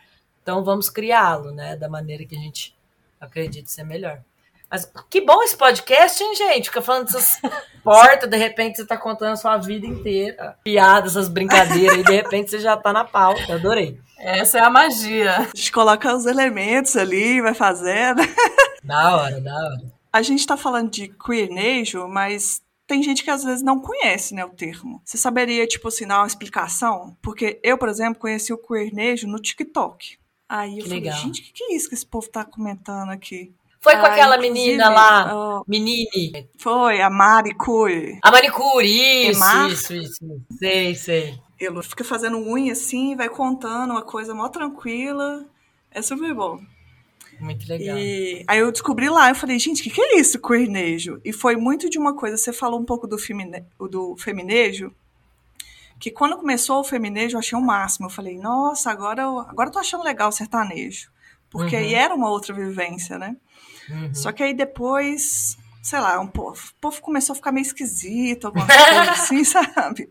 [0.42, 1.76] então vamos criá-lo, né?
[1.76, 2.74] Da maneira que a gente
[3.20, 4.22] acredita ser melhor.
[4.70, 6.66] Mas que bom esse podcast, hein, gente?
[6.66, 7.40] Fica falando dessas
[7.82, 10.58] portas, de repente você tá contando a sua vida inteira.
[10.62, 13.54] Piadas, essas brincadeiras, e de repente você já tá na pauta.
[13.54, 13.98] Adorei.
[14.18, 15.38] Essa é a magia.
[15.38, 18.20] A gente coloca os elementos ali, vai fazendo.
[18.82, 19.92] Da hora, da hora.
[20.12, 24.44] A gente tá falando de queernejo, mas tem gente que às vezes não conhece, né,
[24.44, 25.02] o termo.
[25.04, 27.14] Você saberia, tipo assim, dar uma explicação?
[27.20, 30.16] Porque eu, por exemplo, conheci o queernejo no TikTok.
[30.48, 31.18] Aí eu Que falei, legal.
[31.18, 33.52] gente, o que, que é isso que esse povo tá comentando aqui?
[33.80, 36.48] Foi com Ah, aquela menina lá, ó, menine.
[36.58, 38.18] foi, a Mari Cui.
[38.22, 38.86] A manicure,
[39.30, 39.70] isso, Emar?
[39.70, 40.42] isso, isso.
[40.58, 41.38] Sei, sei.
[41.60, 45.44] Ele fica fazendo unha assim, vai contando uma coisa mó tranquila.
[45.90, 46.60] É super bom.
[47.40, 47.96] Muito legal.
[47.96, 51.20] E aí eu descobri lá, eu falei, gente, o que, que é isso, queernejo?
[51.24, 54.92] E foi muito de uma coisa, você falou um pouco do, femine, do feminejo,
[56.00, 58.06] que quando começou o feminejo eu achei o máximo.
[58.06, 61.10] Eu falei, nossa, agora eu, agora eu tô achando legal o sertanejo.
[61.50, 61.82] Porque Uhum.
[61.82, 63.36] aí era uma outra vivência, né?
[63.90, 64.14] Uhum.
[64.14, 68.46] Só que aí depois, sei lá, um povo, o povo começou a ficar meio esquisito,
[68.46, 70.10] alguma coisa assim, sabe?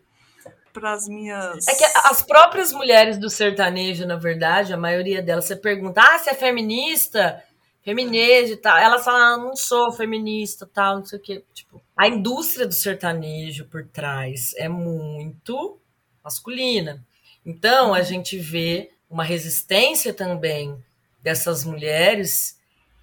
[0.72, 1.66] Para as minhas.
[1.66, 6.18] É que as próprias mulheres do sertanejo, na verdade, a maioria delas, você pergunta, ah,
[6.18, 7.42] você é feminista?
[7.82, 8.76] Feminejo e tal.
[8.76, 11.44] Elas falam, ah, não sou feminista, tal, não sei o quê.
[11.54, 15.80] Tipo, a indústria do sertanejo por trás é muito
[16.22, 17.04] masculina.
[17.44, 20.76] Então, a gente vê uma resistência também
[21.22, 22.57] dessas mulheres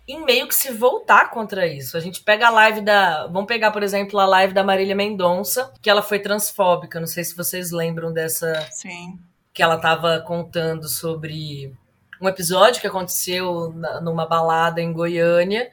[0.07, 1.97] em meio que se voltar contra isso.
[1.97, 3.25] A gente pega a live da.
[3.27, 6.99] Vamos pegar, por exemplo, a live da Marília Mendonça, que ela foi transfóbica.
[6.99, 8.61] Não sei se vocês lembram dessa.
[8.71, 9.19] Sim.
[9.53, 11.73] Que ela estava contando sobre
[12.21, 15.71] um episódio que aconteceu na- numa balada em Goiânia.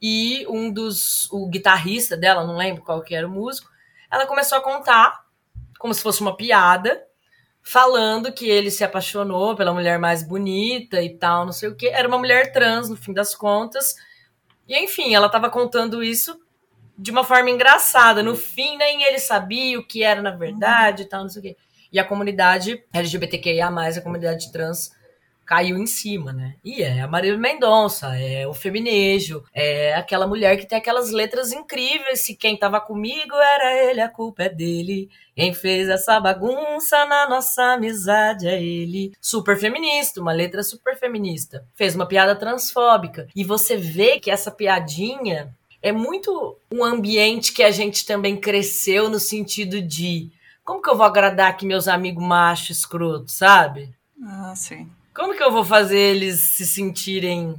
[0.00, 1.28] E um dos.
[1.32, 3.68] O guitarrista dela, não lembro qual que era o músico,
[4.10, 5.24] ela começou a contar,
[5.78, 7.02] como se fosse uma piada,
[7.70, 11.86] falando que ele se apaixonou pela mulher mais bonita e tal, não sei o que.
[11.86, 13.94] Era uma mulher trans, no fim das contas.
[14.66, 16.40] E enfim, ela estava contando isso
[16.96, 18.22] de uma forma engraçada.
[18.22, 21.42] No fim, nem ele sabia o que era na verdade e tal, não sei o
[21.42, 21.56] quê.
[21.92, 24.90] E a comunidade LGBTQIA, a comunidade trans,
[25.48, 26.56] caiu em cima, né?
[26.62, 31.52] E é a Marília Mendonça, é o feminejo, é aquela mulher que tem aquelas letras
[31.52, 32.20] incríveis.
[32.20, 35.08] Se quem tava comigo era ele, a culpa é dele.
[35.34, 39.12] Quem fez essa bagunça na nossa amizade é ele.
[39.22, 41.64] Super feminista, uma letra super feminista.
[41.74, 43.26] Fez uma piada transfóbica.
[43.34, 49.08] E você vê que essa piadinha é muito um ambiente que a gente também cresceu
[49.08, 50.30] no sentido de
[50.62, 53.94] como que eu vou agradar aqui meus amigos machos escrotos, sabe?
[54.22, 54.90] Ah, sim.
[55.18, 57.56] Como que eu vou fazer eles se sentirem.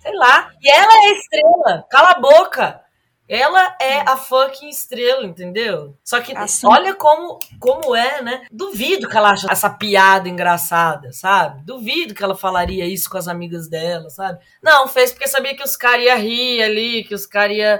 [0.00, 0.50] Sei lá.
[0.62, 1.86] E ela é a estrela.
[1.90, 2.80] Cala a boca.
[3.28, 5.94] Ela é a fucking estrela, entendeu?
[6.02, 8.46] Só que Assim- olha como, como é, né?
[8.50, 11.62] Duvido que ela acha essa piada engraçada, sabe?
[11.62, 14.38] Duvido que ela falaria isso com as amigas dela, sabe?
[14.62, 17.78] Não, fez porque sabia que os caras iam rir ali, que os caras iam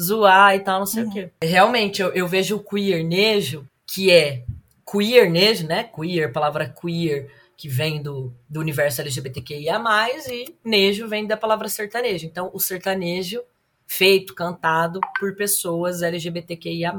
[0.00, 1.30] zoar e tal, não sei o quê.
[1.40, 4.42] Realmente, eu, eu vejo o queernejo, que é
[4.90, 5.84] queernejo, né?
[5.84, 9.82] Queer, palavra queer, que vem do, do universo LGBTQIA+,
[10.30, 12.24] e nejo vem da palavra sertanejo.
[12.24, 13.42] Então, o sertanejo
[13.84, 16.94] feito, cantado por pessoas LGBTQIA+.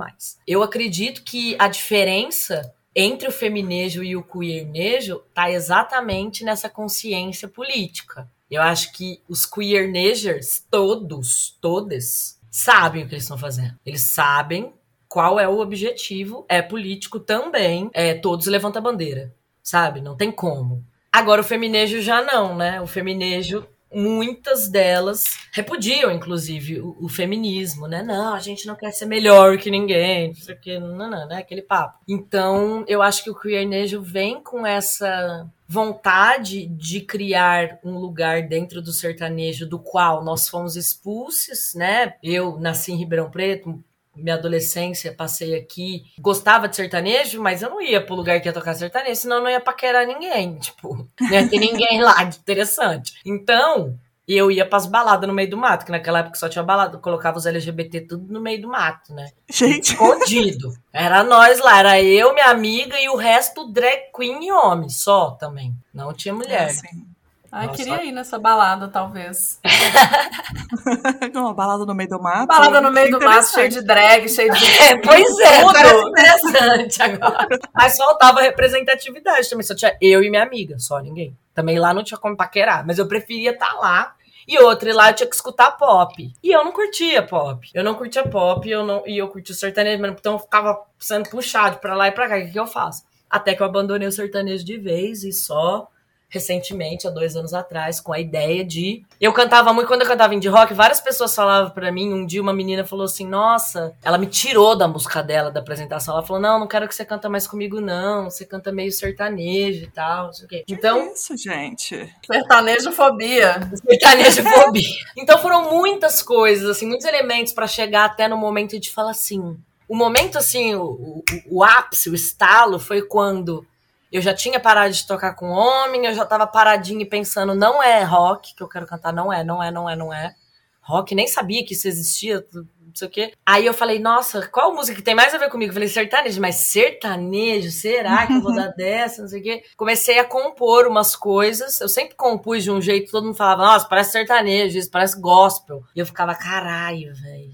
[0.46, 7.48] Eu acredito que a diferença entre o feminejo e o queernejo tá exatamente nessa consciência
[7.48, 8.30] política.
[8.52, 13.80] Eu acho que os queernegers, todos, todas, sabem o que eles estão fazendo.
[13.86, 14.74] Eles sabem
[15.08, 19.34] qual é o objetivo, é político também, é todos levantam a bandeira,
[19.70, 20.02] sabe?
[20.02, 20.84] Não tem como.
[21.12, 22.82] Agora o feminejo já não, né?
[22.82, 28.02] O feminejo, muitas delas repudiam, inclusive, o, o feminismo, né?
[28.04, 31.28] Não, a gente não quer ser melhor que ninguém, não sei o que, não, não,
[31.28, 31.38] né?
[31.38, 32.00] Aquele papo.
[32.08, 38.82] Então, eu acho que o queernejo vem com essa vontade de criar um lugar dentro
[38.82, 42.16] do sertanejo do qual nós fomos expulsos, né?
[42.24, 43.84] Eu nasci em Ribeirão Preto,
[44.22, 48.54] minha adolescência, passei aqui, gostava de sertanejo, mas eu não ia pro lugar que ia
[48.54, 50.58] tocar sertanejo, senão eu não ia paquerar ninguém.
[50.70, 53.14] Tipo, não ia ter ninguém lá de interessante.
[53.26, 57.00] Então, eu ia pras baladas no meio do mato, que naquela época só tinha balada,
[57.00, 59.32] colocava os LGBT tudo no meio do mato, né?
[59.50, 59.94] Gente.
[59.94, 60.72] Escondido.
[60.94, 65.32] Era nós lá, era eu, minha amiga e o resto drag queen e homem, só
[65.32, 65.76] também.
[65.92, 66.68] Não tinha mulher.
[66.68, 67.09] Assim.
[67.52, 67.78] Ai, Nossa.
[67.78, 69.60] queria ir nessa balada, talvez.
[71.34, 72.48] Uma balada no meio do mato.
[72.48, 74.66] Balada no meio do mato, cheio de drag, cheio de.
[74.80, 75.74] É, pois é, Tudo.
[75.74, 77.48] parece interessante agora.
[77.74, 81.36] Mas faltava representatividade também, só tinha eu e minha amiga, só ninguém.
[81.54, 84.14] Também lá não tinha como paquerar, mas eu preferia estar lá.
[84.48, 86.32] E outra, e lá eu tinha que escutar pop.
[86.42, 87.70] E eu não curtia pop.
[87.74, 90.82] Eu não curtia pop eu não, e eu curtia o sertanejo, mas então eu ficava
[90.98, 92.38] sendo puxado pra lá e pra cá.
[92.38, 93.04] O que, que eu faço?
[93.30, 95.88] Até que eu abandonei o sertanejo de vez e só
[96.30, 99.04] recentemente, há dois anos atrás, com a ideia de.
[99.20, 102.14] Eu cantava muito, quando eu cantava indie rock, várias pessoas falavam pra mim.
[102.14, 106.14] Um dia uma menina falou assim: Nossa, ela me tirou da música dela, da apresentação.
[106.14, 108.30] Ela falou: Não, não quero que você canta mais comigo, não.
[108.30, 110.64] Você canta meio sertanejo e tal, não sei o quê.
[110.68, 112.16] Então, Isso, gente.
[112.26, 113.60] Sertanejo fobia.
[113.84, 114.90] sertanejo fobia.
[115.18, 119.58] Então foram muitas coisas, assim, muitos elementos pra chegar até no momento de falar assim.
[119.88, 123.66] O momento, assim, o, o, o ápice, o estalo, foi quando
[124.12, 127.82] eu já tinha parado de tocar com homem, eu já tava paradinha e pensando, não
[127.82, 130.34] é rock que eu quero cantar, não é, não é, não é, não é.
[130.82, 133.34] Rock, nem sabia que isso existia, não sei o quê.
[133.46, 135.70] Aí eu falei, nossa, qual música que tem mais a ver comigo?
[135.70, 139.64] Eu falei, sertanejo, mas sertanejo, será que eu vou dar dessa, não sei o quê?
[139.78, 143.88] Comecei a compor umas coisas, eu sempre compus de um jeito, todo mundo falava, nossa,
[143.88, 145.84] parece sertanejo, isso parece gospel.
[145.96, 147.52] E eu ficava, caralho, velho.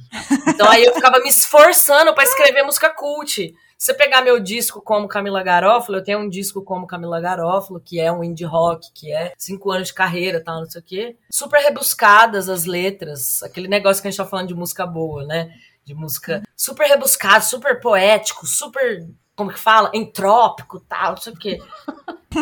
[0.47, 3.53] Então aí eu ficava me esforçando pra escrever música cult.
[3.77, 7.79] Se você pegar meu disco como Camila Garófalo, eu tenho um disco como Camila Garófalo,
[7.79, 10.83] que é um indie rock, que é cinco anos de carreira, tal, não sei o
[10.83, 11.17] quê.
[11.29, 15.53] Super rebuscadas as letras, aquele negócio que a gente tá falando de música boa, né?
[15.83, 19.91] De música super rebuscado, super poético, super, como que fala?
[19.93, 21.59] Entrópico, tal, não sei o quê.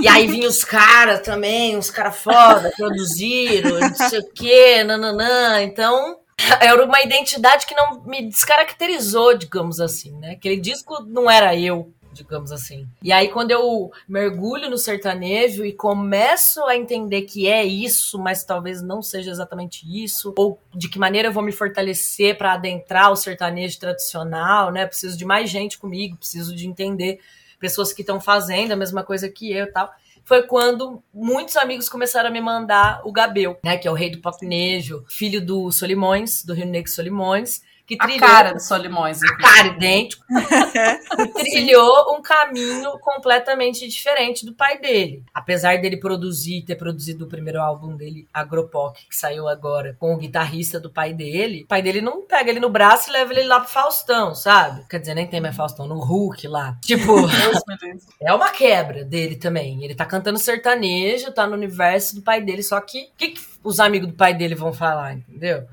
[0.02, 5.62] E aí vinham os caras também, uns caras foda, produziram, não sei o quê, nananã.
[5.62, 6.23] Então,
[6.62, 10.32] era uma identidade que não me descaracterizou, digamos assim, né?
[10.32, 12.88] Aquele disco não era eu, digamos assim.
[13.02, 18.44] E aí, quando eu mergulho no sertanejo e começo a entender que é isso, mas
[18.44, 23.12] talvez não seja exatamente isso, ou de que maneira eu vou me fortalecer para adentrar
[23.12, 24.86] o sertanejo tradicional, né?
[24.86, 27.20] Preciso de mais gente comigo, preciso de entender
[27.60, 31.90] pessoas que estão fazendo a mesma coisa que eu e tal foi quando muitos amigos
[31.90, 33.78] começaram a me mandar o Gabel, né?
[33.78, 38.06] Que é o rei do popnejo, filho do Solimões, do Rio Negro Solimões, que A
[38.06, 39.22] trilhou cara do Solimões.
[39.22, 40.24] a cara idêntico,
[41.20, 45.24] e trilhou um caminho completamente diferente do pai dele.
[45.34, 50.18] Apesar dele produzir, ter produzido o primeiro álbum dele, Agropop, que saiu agora, com o
[50.18, 53.44] guitarrista do pai dele, o pai dele não pega ele no braço e leva ele
[53.44, 54.86] lá pro Faustão, sabe?
[54.90, 56.78] Quer dizer, nem tem mais Faustão, no Hulk lá.
[56.82, 57.14] Tipo,
[58.22, 59.84] é uma quebra dele também.
[59.84, 63.42] Ele tá cantando sertanejo, tá no universo do pai dele, só que o que, que
[63.64, 65.66] os amigos do pai dele vão falar, entendeu?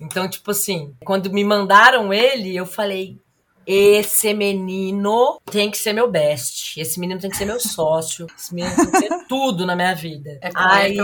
[0.00, 3.18] Então, tipo assim, quando me mandaram ele, eu falei:
[3.66, 6.80] esse menino tem que ser meu best.
[6.80, 8.26] Esse menino tem que ser meu sócio.
[8.36, 10.38] Esse menino tem que ser tudo na minha vida.
[10.40, 10.96] É com Aí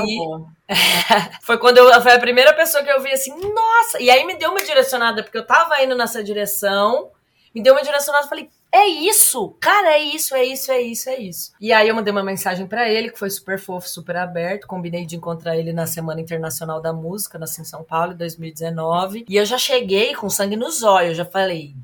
[1.42, 4.00] foi quando eu foi a primeira pessoa que eu vi assim, nossa!
[4.00, 7.10] E aí me deu uma direcionada, porque eu tava indo nessa direção,
[7.54, 9.56] me deu uma direcionada e falei, é isso!
[9.60, 11.52] Cara, é isso, é isso, é isso, é isso.
[11.60, 14.66] E aí eu mandei uma mensagem pra ele, que foi super fofo, super aberto.
[14.66, 19.24] Combinei de encontrar ele na Semana Internacional da Música, nasci em São Paulo, em 2019.
[19.28, 21.74] E eu já cheguei com sangue nos olhos, eu já falei.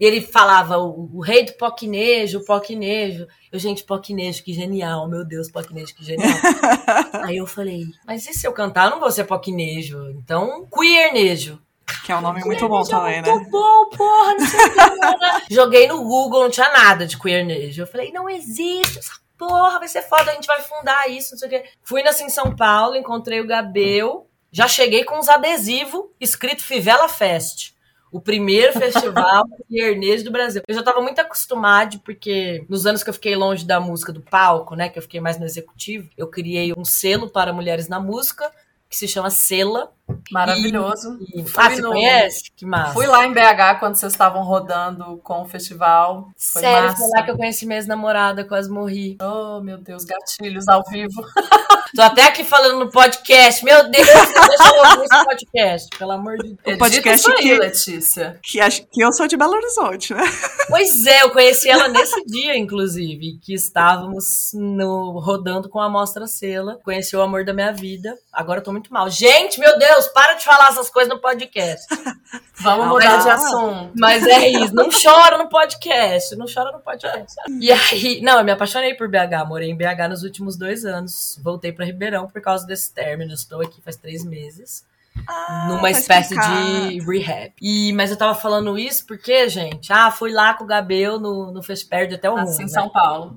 [0.00, 3.26] E ele falava o, o rei do poquinejo, o poquinejo.
[3.50, 6.30] Eu, gente, poquinejo, que genial, meu Deus, poquinejo, que genial.
[7.24, 10.10] Aí eu falei, mas e se eu cantar, eu não vou ser poquinejo.
[10.10, 11.60] Então, queernejo.
[12.04, 13.30] Que é um nome muito bom também, né?
[13.30, 15.42] Muito bom, porra, não sei o?
[15.54, 17.82] Joguei no Google, não tinha nada de queernejo.
[17.82, 21.38] Eu falei, não existe essa porra, vai ser foda, a gente vai fundar isso, não
[21.38, 21.64] sei o que.
[21.82, 24.28] Fui nasci em São Paulo, encontrei o Gabel.
[24.50, 27.74] Já cheguei com uns adesivos escrito Fivela Fest.
[28.10, 30.62] O primeiro festival queernejo do Brasil.
[30.66, 34.22] Eu já tava muito acostumada, porque nos anos que eu fiquei longe da música do
[34.22, 38.00] palco, né, que eu fiquei mais no executivo, eu criei um selo para mulheres na
[38.00, 38.50] música,
[38.88, 39.92] que se chama Sela.
[40.30, 41.18] Maravilhoso.
[41.34, 41.42] E...
[41.44, 42.50] Fui Ah, você no- conhece?
[42.56, 42.92] Que massa.
[42.92, 46.28] Fui lá em BH quando vocês estavam rodando com o festival.
[46.36, 46.98] Foi Sério, massa.
[46.98, 49.16] foi lá que eu conheci minha ex-namorada, quase morri.
[49.22, 51.22] Oh, meu Deus, gatilhos ao vivo.
[51.96, 53.64] Tô até aqui falando no podcast.
[53.64, 56.58] Meu Deus, deixa eu ouvir esse podcast, pelo amor de Deus.
[56.66, 58.38] Edita podcast aí, que- Letícia.
[58.42, 60.22] Que, acho- que eu sou de Belo Horizonte, né?
[60.68, 66.26] Pois é, eu conheci ela nesse dia, inclusive, que estávamos no, rodando com a Mostra
[66.26, 66.78] Sela.
[66.84, 68.14] Conheci o amor da minha vida.
[68.30, 69.08] Agora eu tô muito mal.
[69.08, 71.86] Gente, meu Deus, Deus, para de falar essas coisas no podcast.
[72.60, 73.92] Vamos Não, mudar mas- de assunto.
[73.96, 77.36] Mas é isso, não chora no podcast, não chora no podcast.
[77.60, 81.38] E aí, não, eu me apaixonei por BH, morei em BH nos últimos dois anos.
[81.42, 84.84] Voltei pra Ribeirão por causa desse término, estou aqui faz três meses.
[85.26, 87.52] Ah, numa espécie de rehab.
[87.60, 91.50] E, mas eu tava falando isso porque, gente, ah, fui lá com o Gabel no,
[91.50, 92.48] no Fez Perde até o mundo.
[92.48, 92.72] Assim, em né?
[92.72, 93.36] São Paulo.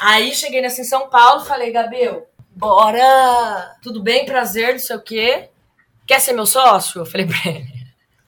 [0.00, 2.26] Aí cheguei nessa em São Paulo, falei, Gabel,
[2.58, 3.76] bora!
[3.80, 5.48] Tudo bem, prazer, não sei o quê.
[6.06, 7.00] Quer ser meu sócio?
[7.00, 7.78] Eu falei pra ele.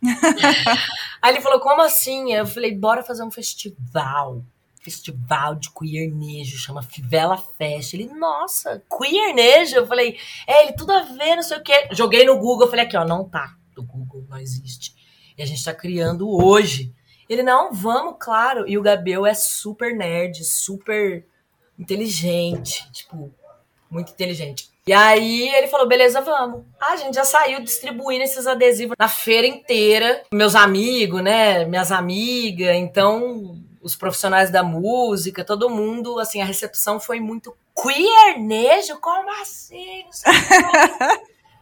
[1.21, 2.33] Aí ele falou, como assim?
[2.33, 4.45] Eu falei, bora fazer um festival.
[4.81, 7.93] Festival de queernejo, chama Fivela Fest.
[7.93, 9.77] Ele, nossa, queernejo?
[9.77, 10.17] Eu falei,
[10.47, 11.89] é, ele tudo a ver, não sei o quê.
[11.91, 13.57] Joguei no Google, falei aqui, ó, não tá.
[13.75, 14.95] Do Google não existe.
[15.37, 16.95] E a gente tá criando hoje.
[17.29, 18.67] Ele, não, vamos, claro.
[18.69, 21.27] E o Gabel é super nerd, super
[21.79, 23.33] inteligente, tipo,
[23.91, 24.71] muito inteligente.
[24.87, 26.63] E aí ele falou, beleza, vamos.
[26.81, 30.23] Ah, a gente já saiu distribuindo esses adesivos na feira inteira.
[30.33, 37.01] Meus amigos, né, minhas amigas, então os profissionais da música, todo mundo, assim, a recepção
[37.01, 40.05] foi muito queernejo, como assim?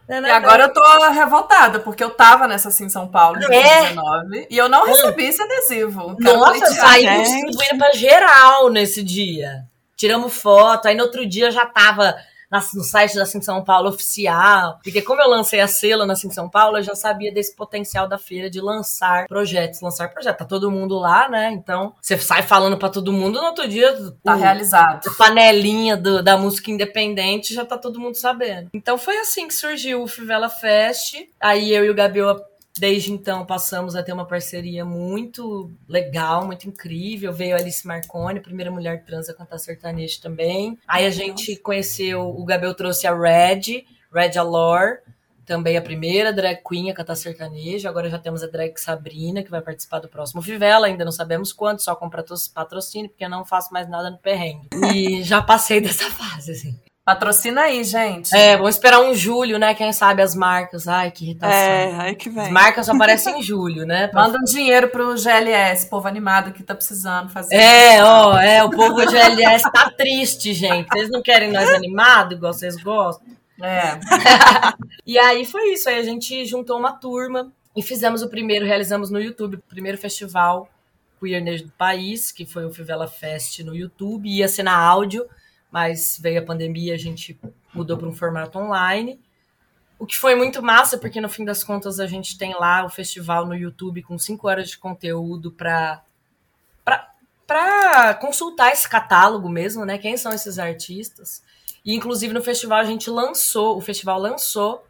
[0.07, 3.39] Não não, E agora eu tô revoltada, porque eu tava nessa assim em São Paulo
[3.39, 3.93] em É.
[3.93, 6.15] 2019 e eu não recebi esse adesivo.
[6.19, 7.21] Nossa, gente.
[7.21, 9.65] distribuindo pra geral nesse dia.
[9.99, 12.15] Tiramos foto, aí no outro dia já tava
[12.73, 14.79] no site da Sim São Paulo oficial.
[14.83, 18.07] Porque como eu lancei a selo na Sim São Paulo, eu já sabia desse potencial
[18.07, 20.39] da feira de lançar projetos, lançar projetos.
[20.39, 21.51] Tá todo mundo lá, né?
[21.51, 25.07] Então, você sai falando pra todo mundo, no outro dia Tá o- realizado.
[25.07, 28.69] a panelinha do- da música independente já tá todo mundo sabendo.
[28.73, 31.17] Então foi assim que surgiu o Fivela Fest.
[31.39, 32.41] Aí eu e o Gabriel,
[32.79, 37.31] desde então, passamos a ter uma parceria muito legal, muito incrível.
[37.33, 40.77] Veio a Alice Marconi, primeira mulher trans a cantar sertanejo também.
[40.87, 44.99] Aí a gente conheceu, o Gabriel trouxe a Red, Red Alor.
[45.45, 47.89] Também a primeira drag queen a cantar sertanejo.
[47.89, 50.85] Agora já temos a drag Sabrina, que vai participar do próximo Fivela.
[50.85, 54.19] Ainda não sabemos quanto, só com patro- patrocínio, porque eu não faço mais nada no
[54.19, 54.67] perrengue.
[54.93, 56.79] E já passei dessa fase, assim.
[57.09, 58.35] Patrocina aí, gente.
[58.35, 59.73] É, vamos esperar um julho, né?
[59.73, 60.87] Quem sabe as marcas.
[60.87, 61.57] Ai, que irritação.
[61.57, 62.51] É, aí que As vem.
[62.51, 64.11] marcas só aparecem em julho, né?
[64.13, 67.55] Manda um dinheiro pro GLS, povo animado que tá precisando fazer.
[67.55, 70.87] É, ó, é, o povo GLS tá triste, gente.
[70.87, 73.27] Vocês não querem nós animados, igual vocês gostam?
[73.59, 73.99] É.
[75.03, 79.09] E aí foi isso, aí a gente juntou uma turma e fizemos o primeiro, realizamos
[79.09, 80.69] no YouTube, o primeiro festival
[81.19, 85.25] queer nerd do país, que foi o Fivela Fest no YouTube, ia ser na áudio,
[85.71, 87.39] mas veio a pandemia, a gente
[87.73, 89.19] mudou para um formato online.
[89.97, 92.89] O que foi muito massa, porque no fim das contas a gente tem lá o
[92.89, 96.03] festival no YouTube com cinco horas de conteúdo para
[97.45, 99.97] para consultar esse catálogo mesmo, né?
[99.97, 101.41] Quem são esses artistas?
[101.83, 104.85] E inclusive no festival a gente lançou, o festival lançou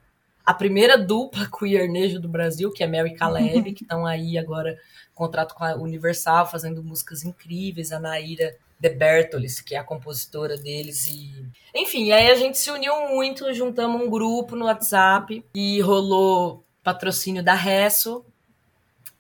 [0.46, 4.78] a primeira dupla queernejo do Brasil, que é Mel e Caleb, que estão aí agora
[5.14, 10.58] contrato com a Universal, fazendo músicas incríveis, a Naira De Bertolis, que é a compositora
[10.58, 15.82] deles e enfim, aí a gente se uniu muito, juntamos um grupo no WhatsApp e
[15.82, 18.26] rolou patrocínio da Resso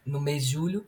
[0.05, 0.87] no mês de julho.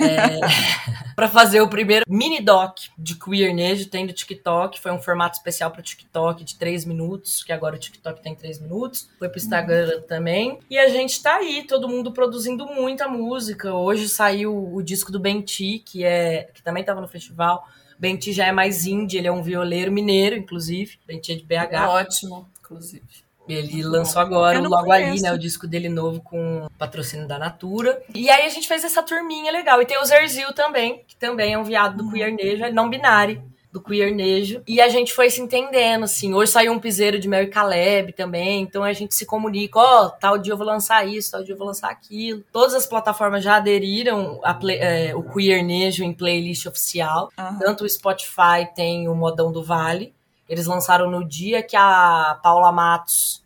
[0.00, 0.40] É,
[1.14, 4.80] para fazer o primeiro mini doc de queernejo, tem no TikTok.
[4.80, 8.34] Foi um formato especial para o TikTok de 3 minutos, que agora o TikTok tem
[8.34, 9.08] 3 minutos.
[9.18, 10.58] Foi pro Instagram também.
[10.70, 13.74] E a gente tá aí, todo mundo produzindo muita música.
[13.74, 17.66] Hoje saiu o disco do Benti, que é que também tava no festival.
[17.98, 20.98] Benti já é mais indie, ele é um violeiro mineiro, inclusive.
[21.06, 21.88] Benti é de BH.
[21.88, 23.04] ótimo, inclusive.
[23.52, 25.22] Ele lançou agora, logo ali, conheço.
[25.24, 28.02] né, o disco dele novo com patrocínio da Natura.
[28.14, 29.80] E aí a gente fez essa turminha legal.
[29.82, 33.42] E tem o Zerzil também, que também é um viado do queernejo, é não binário
[33.72, 34.62] do queernejo.
[34.66, 36.34] E a gente foi se entendendo, assim.
[36.34, 40.10] Hoje saiu um piseiro de Mel e Caleb também, então a gente se comunica, ó,
[40.10, 42.44] tal dia eu vou lançar isso, tal dia eu vou lançar aquilo.
[42.52, 47.30] Todas as plataformas já aderiram a play- é, o queernejo em playlist oficial.
[47.38, 47.58] Aham.
[47.60, 50.12] Tanto o Spotify tem o Modão do Vale.
[50.46, 53.41] Eles lançaram no dia que a Paula Matos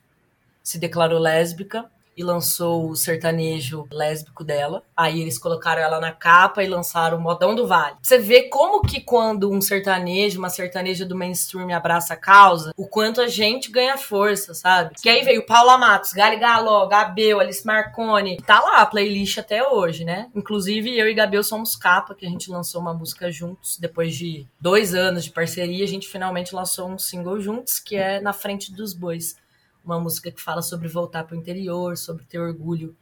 [0.66, 4.82] se declarou lésbica e lançou o sertanejo lésbico dela.
[4.96, 7.96] Aí eles colocaram ela na capa e lançaram o Modão do Vale.
[8.02, 12.88] Você vê como que quando um sertanejo, uma sertaneja do mainstream abraça a causa, o
[12.88, 14.94] quanto a gente ganha força, sabe?
[15.00, 18.38] Que aí veio Paula Matos, Gali Galó, Gabel, Alice Marconi.
[18.38, 20.28] Tá lá a playlist até hoje, né?
[20.34, 23.78] Inclusive eu e Gabel somos capa, que a gente lançou uma música juntos.
[23.78, 28.20] Depois de dois anos de parceria, a gente finalmente lançou um single juntos, que é
[28.20, 29.36] Na Frente dos Bois
[29.86, 32.96] uma música que fala sobre voltar para o interior, sobre ter orgulho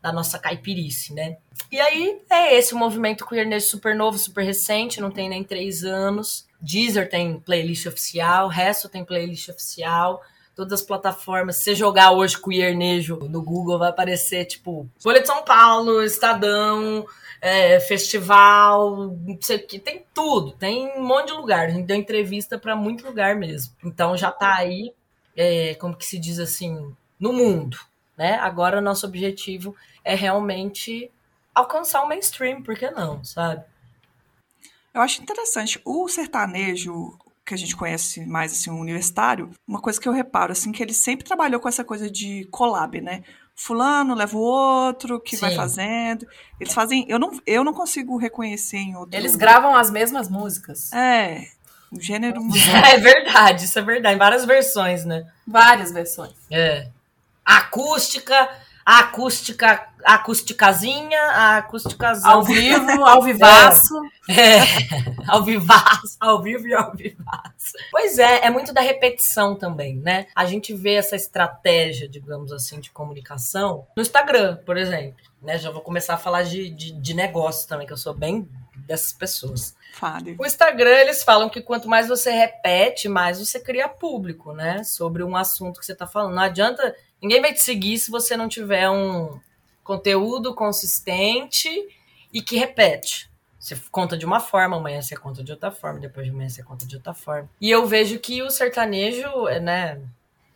[0.00, 1.38] da nossa caipirice, né?
[1.70, 5.82] E aí é esse o movimento queernejo super novo, super recente, não tem nem três
[5.84, 6.46] anos.
[6.60, 10.22] Deezer tem playlist oficial, Resto tem playlist oficial.
[10.54, 11.56] todas as plataformas.
[11.56, 17.06] Se você jogar hoje Queernejo no Google, vai aparecer, tipo, Folha de São Paulo, Estadão,
[17.40, 21.68] é, festival, não sei o que, tem tudo, tem um monte de lugar.
[21.68, 23.72] A gente deu entrevista para muito lugar mesmo.
[23.84, 24.92] Então já tá aí,
[25.38, 27.78] é, como que se diz assim, no mundo,
[28.16, 28.34] né?
[28.34, 31.10] Agora nosso objetivo é realmente
[31.54, 33.64] alcançar o mainstream, por que não, sabe?
[34.92, 35.80] Eu acho interessante.
[35.84, 37.16] O sertanejo,
[37.46, 40.82] que a gente conhece mais assim, o universitário, uma coisa que eu reparo, assim, que
[40.82, 43.22] ele sempre trabalhou com essa coisa de collab, né?
[43.54, 45.42] Fulano leva o outro, que Sim.
[45.42, 46.26] vai fazendo.
[46.60, 47.04] Eles fazem.
[47.08, 49.16] Eu não, eu não consigo reconhecer em outro.
[49.16, 50.92] Eles gravam as mesmas músicas.
[50.92, 51.48] É.
[51.90, 52.40] O gênero
[52.92, 54.18] É verdade, isso é verdade.
[54.18, 55.26] Várias versões, né?
[55.46, 56.34] Várias versões.
[56.50, 56.88] É.
[57.44, 58.48] Acústica,
[58.84, 62.32] a acústica, a acústicazinha, a acústicazinha.
[62.32, 63.94] Ao vivo, ao vivaço.
[64.28, 64.64] É, é,
[65.28, 67.72] ao vivaço, ao vivo e ao vivaço.
[67.90, 70.26] Pois é, é muito da repetição também, né?
[70.34, 75.22] A gente vê essa estratégia, digamos assim, de comunicação no Instagram, por exemplo.
[75.42, 75.58] Né?
[75.58, 78.48] Já vou começar a falar de, de, de negócio também, que eu sou bem
[78.88, 79.76] dessas pessoas.
[79.92, 80.34] Fale.
[80.38, 84.82] O Instagram, eles falam que quanto mais você repete, mais você cria público, né?
[84.82, 86.34] Sobre um assunto que você tá falando.
[86.34, 89.40] Não adianta Ninguém vai te seguir se você não tiver um
[89.82, 91.68] conteúdo consistente
[92.32, 93.28] e que repete.
[93.58, 96.62] Você conta de uma forma, amanhã você conta de outra forma, depois de amanhã você
[96.62, 97.50] conta de outra forma.
[97.60, 99.28] E eu vejo que o sertanejo,
[99.60, 100.00] né?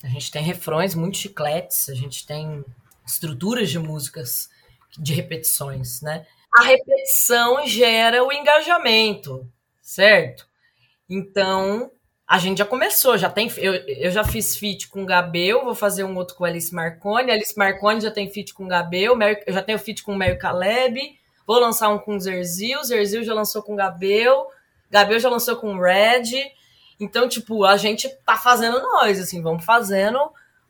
[0.04, 2.64] A gente tem refrões muito chicletes, a gente tem
[3.04, 4.48] estruturas de músicas
[4.96, 6.24] de repetições, né?
[6.54, 9.46] A repetição gera o engajamento,
[9.80, 10.46] certo?
[11.08, 11.90] Então,
[12.26, 13.50] a gente já começou, já tem.
[13.56, 16.74] Eu, eu já fiz feat com o Gabel, vou fazer um outro com a Alice
[16.74, 17.30] Marconi.
[17.30, 20.18] A Alice Marconi já tem feat com o Gabel, eu já tenho feat com o
[20.18, 21.18] Mary Caleb.
[21.46, 24.46] Vou lançar um com o Zerzil, Zerzil já lançou com o Gabel,
[24.90, 26.52] Gabel já lançou com o Red.
[27.00, 30.18] Então, tipo, a gente tá fazendo nós, assim, vamos fazendo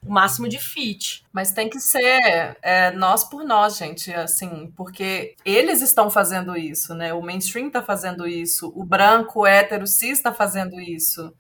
[0.05, 1.25] o máximo de fit.
[1.33, 6.95] Mas tem que ser é, nós por nós, gente, assim, porque eles estão fazendo isso,
[6.95, 7.15] né?
[7.15, 11.33] O mainstream tá fazendo isso, o branco, o hétero, cis tá fazendo isso.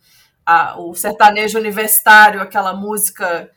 [0.46, 3.50] A, o sertanejo universitário, aquela música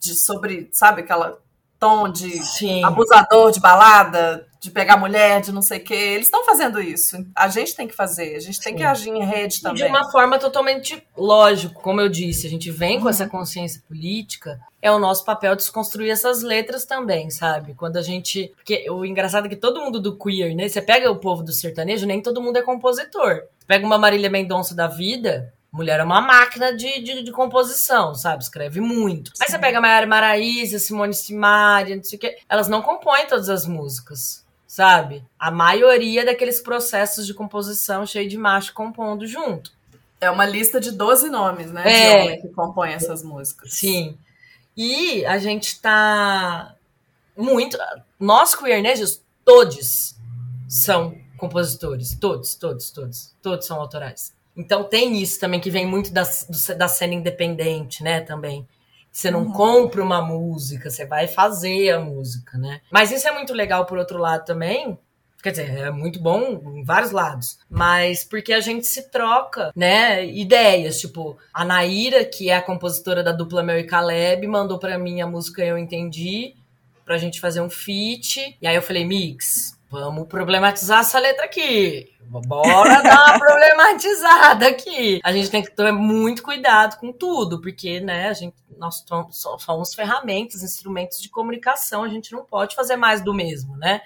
[0.00, 1.38] de sobre, sabe, aquela
[1.78, 2.84] tom de Sim.
[2.84, 5.94] abusador de balada, de pegar mulher, de não sei o quê.
[5.94, 7.24] Eles estão fazendo isso.
[7.34, 8.78] A gente tem que fazer, a gente tem Sim.
[8.78, 9.82] que agir em rede também.
[9.82, 13.02] E de uma forma totalmente lógico, como eu disse, a gente vem uhum.
[13.04, 17.74] com essa consciência política, é o nosso papel desconstruir essas letras também, sabe?
[17.74, 18.52] Quando a gente.
[18.56, 20.68] Porque o engraçado é que todo mundo do queer, né?
[20.68, 23.42] Você pega o povo do sertanejo, nem todo mundo é compositor.
[23.58, 28.14] Você pega uma Marília Mendonça da vida, Mulher é uma máquina de, de, de, composição,
[28.14, 28.42] sabe?
[28.42, 29.30] Escreve muito.
[29.34, 29.44] Sim.
[29.44, 32.38] Aí você pega a Maiara Maraíza, Simone Simaria, não sei o quê.
[32.48, 34.46] Elas não compõem todas as músicas,
[34.78, 35.24] sabe?
[35.36, 39.72] A maioria daqueles processos de composição cheio de macho compondo junto.
[40.20, 41.82] É uma lista de 12 nomes, né?
[41.84, 42.16] É.
[42.16, 43.74] De homem que compõem essas músicas.
[43.74, 44.16] Sim.
[44.76, 46.76] E a gente tá
[47.36, 47.76] muito.
[48.20, 50.14] Nós queernejos, todos
[50.68, 52.16] são compositores.
[52.16, 53.34] Todos, todos, todos.
[53.42, 54.32] Todos são autorais.
[54.56, 56.22] Então tem isso também que vem muito da,
[56.76, 58.20] da cena independente, né?
[58.20, 58.64] Também.
[59.18, 59.52] Você não uhum.
[59.52, 62.80] compra uma música, você vai fazer a música, né?
[62.88, 64.96] Mas isso é muito legal por outro lado também.
[65.42, 67.58] Quer dizer, é muito bom em vários lados.
[67.68, 70.24] Mas porque a gente se troca, né?
[70.24, 71.00] Ideias.
[71.00, 75.26] Tipo, a Naira, que é a compositora da dupla Mary Caleb, mandou para mim a
[75.26, 76.54] música Eu Entendi,
[77.04, 78.56] pra gente fazer um feat.
[78.62, 82.12] E aí eu falei, Mix, vamos problematizar essa letra aqui.
[82.28, 85.18] Bora dar uma problematizada aqui.
[85.24, 89.04] A gente tem que ter muito cuidado com tudo, porque, né, a gente, nós
[89.58, 94.02] somos ferramentas, instrumentos de comunicação, a gente não pode fazer mais do mesmo, né?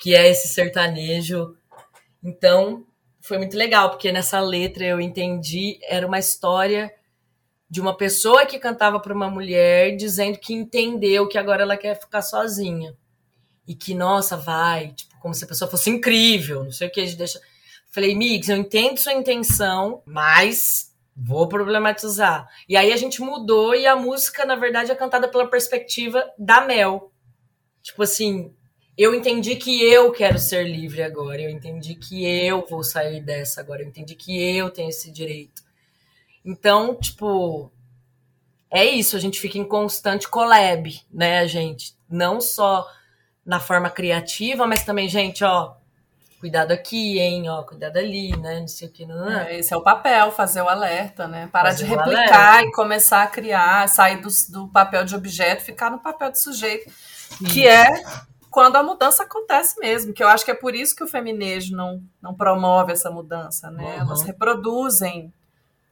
[0.00, 1.56] Que é esse sertanejo.
[2.22, 2.84] Então,
[3.20, 6.94] foi muito legal, porque nessa letra eu entendi, era uma história
[7.70, 11.98] de uma pessoa que cantava para uma mulher dizendo que entendeu que agora ela quer
[11.98, 12.94] ficar sozinha.
[13.66, 17.00] E que, nossa, vai, tipo, como se a pessoa fosse incrível, não sei o que,
[17.00, 17.40] a gente deixa
[17.90, 22.46] Falei, Mix, eu entendo sua intenção, mas vou problematizar.
[22.68, 26.60] E aí a gente mudou e a música, na verdade, é cantada pela perspectiva da
[26.60, 27.10] Mel.
[27.82, 28.52] Tipo assim,
[28.98, 33.62] eu entendi que eu quero ser livre agora, eu entendi que eu vou sair dessa
[33.62, 35.62] agora, eu entendi que eu tenho esse direito.
[36.44, 37.72] Então, tipo,
[38.70, 41.94] é isso, a gente fica em constante collab, né, gente?
[42.10, 42.86] Não só
[43.44, 45.74] na forma criativa, mas também, gente, ó,
[46.44, 49.58] cuidado aqui, hein, ó, cuidado ali, né, não sei o que, não, é.
[49.58, 53.26] Esse é o papel, fazer o alerta, né, parar fazer de replicar e começar a
[53.26, 57.44] criar, sair do, do papel de objeto, ficar no papel de sujeito, Sim.
[57.46, 57.86] que é
[58.50, 61.74] quando a mudança acontece mesmo, que eu acho que é por isso que o feminejo
[61.74, 64.00] não, não promove essa mudança, né, uhum.
[64.02, 65.32] elas reproduzem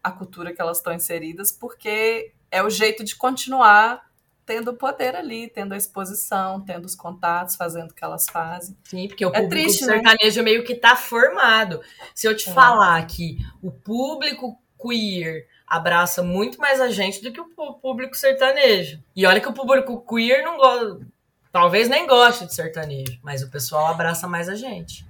[0.03, 4.03] a cultura que elas estão inseridas, porque é o jeito de continuar
[4.45, 8.76] tendo o poder ali, tendo a exposição, tendo os contatos, fazendo o que elas fazem.
[8.84, 9.95] Sim, porque o é público triste, né?
[9.95, 10.43] sertanejo né?
[10.43, 11.80] meio que tá formado.
[12.14, 12.53] Se eu te é.
[12.53, 19.03] falar que o público queer abraça muito mais a gente do que o público sertanejo.
[19.16, 21.07] E olha que o público queer não gosta,
[21.51, 25.07] talvez nem goste de sertanejo, mas o pessoal abraça mais a gente.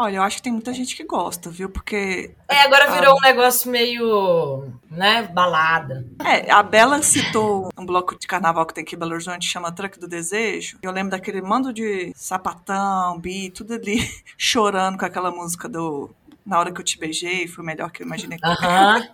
[0.00, 1.68] Olha, eu acho que tem muita gente que gosta, viu?
[1.68, 2.34] Porque.
[2.48, 3.16] É, agora virou a...
[3.16, 4.72] um negócio meio.
[4.90, 5.24] né?
[5.24, 6.06] Balada.
[6.24, 9.70] É, a Bela citou um bloco de carnaval que tem aqui em Belo Horizonte, chama
[9.70, 10.78] Truck do Desejo.
[10.80, 13.98] Eu lembro daquele mando de sapatão, bi, tudo ali,
[14.38, 16.08] chorando com aquela música do.
[16.46, 18.38] Na hora que eu te beijei, foi melhor que eu imaginei.
[18.42, 19.06] Aham.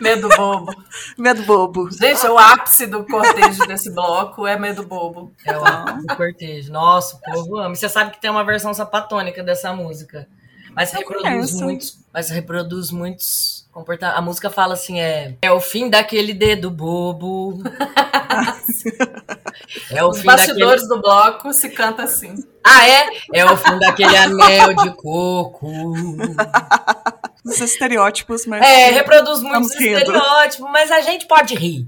[0.00, 0.74] Medo bobo.
[1.16, 1.90] medo bobo.
[1.90, 5.32] Gente, o ápice do cortejo desse bloco é medo bobo.
[5.44, 6.72] É o ápice do cortejo.
[6.72, 7.74] Nossa, o povo ama.
[7.74, 10.28] você sabe que tem uma versão sapatônica dessa música.
[10.74, 11.64] Mas Eu reproduz conheço.
[11.64, 11.98] muitos.
[12.12, 14.18] Mas reproduz muitos comportamentos.
[14.18, 17.62] A música fala assim: é, é o fim daquele dedo bobo.
[19.90, 21.00] é o Os fim bastidores daquele...
[21.00, 22.34] do bloco se canta assim.
[22.64, 23.08] Ah, é?
[23.34, 25.66] É o fim daquele anel de coco.
[27.44, 28.62] Os estereótipos, mas.
[28.62, 31.86] É, reproduz muitos estereótipos, mas a gente pode rir.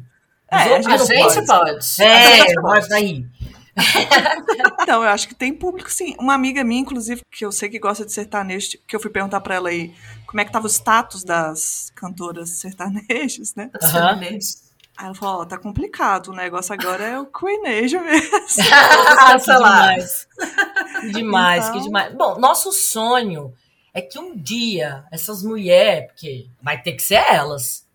[0.50, 1.46] É, a gente, a gente pode.
[1.46, 2.02] pode.
[2.02, 3.30] É, pode rir.
[4.82, 6.14] então, eu acho que tem público, sim.
[6.18, 9.40] Uma amiga minha, inclusive, que eu sei que gosta de sertanejo, que eu fui perguntar
[9.40, 9.94] para ela aí
[10.26, 13.70] como é que tava o status das cantoras sertanejas, né?
[13.82, 14.38] Uhum.
[14.96, 18.36] Aí ela falou, ó, oh, tá complicado, o negócio agora é o queenejo mesmo.
[18.70, 20.28] ah, que demais.
[21.12, 21.78] demais, então...
[21.78, 22.14] que demais.
[22.14, 23.54] Bom, nosso sonho
[23.92, 27.86] é que um dia essas mulheres, porque vai ter que ser elas,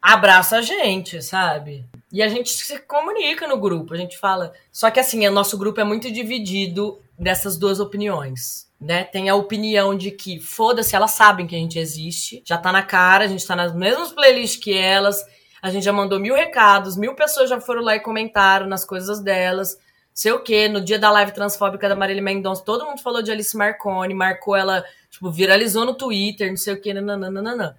[0.00, 1.84] abraça a gente, sabe?
[2.12, 4.52] E a gente se comunica no grupo, a gente fala.
[4.70, 8.68] Só que assim, o nosso grupo é muito dividido dessas duas opiniões.
[8.80, 9.04] Né?
[9.04, 12.82] Tem a opinião de que, foda-se, elas sabem que a gente existe, já tá na
[12.82, 15.24] cara, a gente tá nas mesmas playlists que elas,
[15.62, 19.22] a gente já mandou mil recados, mil pessoas já foram lá e comentaram nas coisas
[19.22, 19.78] delas,
[20.14, 20.68] sei o quê.
[20.68, 24.56] No dia da live transfóbica da Marília Mendonça, todo mundo falou de Alice Marconi, marcou
[24.56, 24.84] ela
[25.14, 27.78] Tipo, viralizou no Twitter, não sei o que, nananana.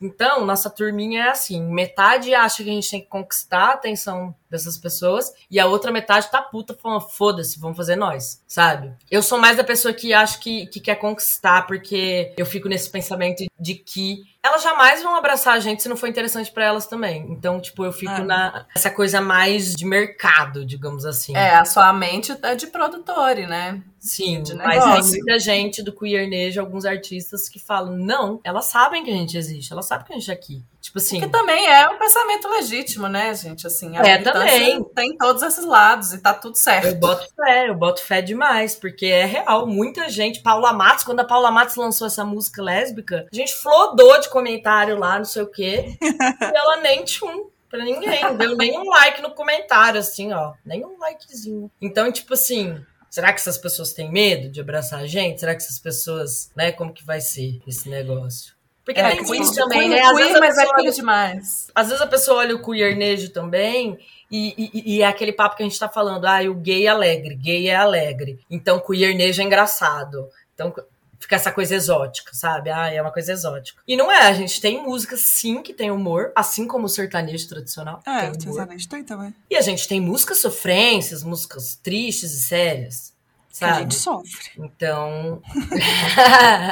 [0.00, 4.34] Então, nossa turminha é assim: metade acha que a gente tem que conquistar a atenção
[4.54, 8.92] dessas pessoas, e a outra metade tá puta falando, foda-se, vamos fazer nós, sabe?
[9.10, 12.88] Eu sou mais da pessoa que acho que, que quer conquistar, porque eu fico nesse
[12.88, 16.86] pensamento de que elas jamais vão abraçar a gente se não for interessante para elas
[16.86, 17.26] também.
[17.30, 18.22] Então, tipo, eu fico é.
[18.22, 21.34] na essa coisa mais de mercado, digamos assim.
[21.34, 23.82] É, a sua mente é de produtor, né?
[23.98, 29.10] Sim, mas tem muita gente do queernejo, alguns artistas que falam, não, elas sabem que
[29.10, 30.62] a gente existe, elas sabem que a gente é aqui.
[30.84, 31.18] Tipo assim.
[31.18, 33.66] Que também é um pensamento legítimo, né, gente?
[33.66, 34.84] Assim, é, também.
[34.94, 36.88] tem todos esses lados e tá tudo certo.
[36.88, 39.66] Eu boto fé, eu boto fé demais, porque é real.
[39.66, 44.20] Muita gente, Paula Matos, quando a Paula Matos lançou essa música lésbica, a gente flodou
[44.20, 48.54] de comentário lá, não sei o quê, e ela nem tchum pra ninguém, não deu
[48.54, 51.70] nenhum like no comentário, assim, ó, nenhum likezinho.
[51.80, 55.38] Então, tipo assim, Será que essas pessoas têm medo de abraçar a gente?
[55.38, 58.53] Será que essas pessoas, né, como que vai ser esse negócio?
[58.84, 60.00] Porque é, tem isso também, né?
[60.00, 61.70] Às vezes mas é olha, demais.
[61.74, 63.98] Às vezes a pessoa olha o queernejo também
[64.30, 66.90] e, e, e, é aquele papo que a gente tá falando, ah, o gay é
[66.90, 68.38] alegre, gay é alegre.
[68.50, 70.28] Então queernejo é engraçado.
[70.54, 70.74] Então
[71.18, 72.68] fica essa coisa exótica, sabe?
[72.68, 73.80] Ah, é uma coisa exótica.
[73.88, 77.48] E não é, a gente tem música sim que tem humor, assim como o sertanejo
[77.48, 78.02] tradicional.
[78.06, 79.34] É, o sertanejo tem também.
[79.50, 83.13] E a gente tem músicas sofrências, músicas tristes e sérias.
[83.54, 83.72] Sabe?
[83.72, 84.50] a gente sofre.
[84.58, 85.40] Então.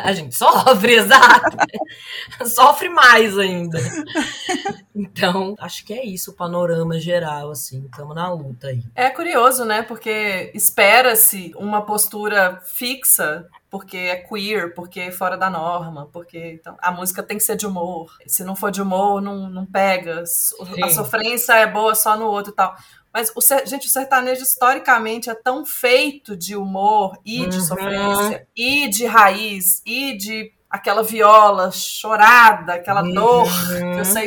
[0.03, 1.57] a gente sofre, exato.
[2.45, 3.79] sofre mais ainda.
[4.93, 7.85] Então, acho que é isso o panorama geral, assim.
[7.85, 8.83] Estamos na luta aí.
[8.97, 9.83] É curioso, né?
[9.83, 16.77] Porque espera-se uma postura fixa porque é queer, porque é fora da norma, porque então,
[16.79, 18.15] a música tem que ser de humor.
[18.27, 20.27] Se não for de humor, não, não pega.
[20.27, 20.85] Sim.
[20.85, 22.77] A sofrência é boa só no outro e tal.
[23.13, 27.65] Mas, o, gente, o sertanejo historicamente é tão feito de humor e de uhum.
[27.65, 33.13] sofrência, e de raiz, e de aquela viola chorada, aquela uhum.
[33.13, 34.27] dor que você,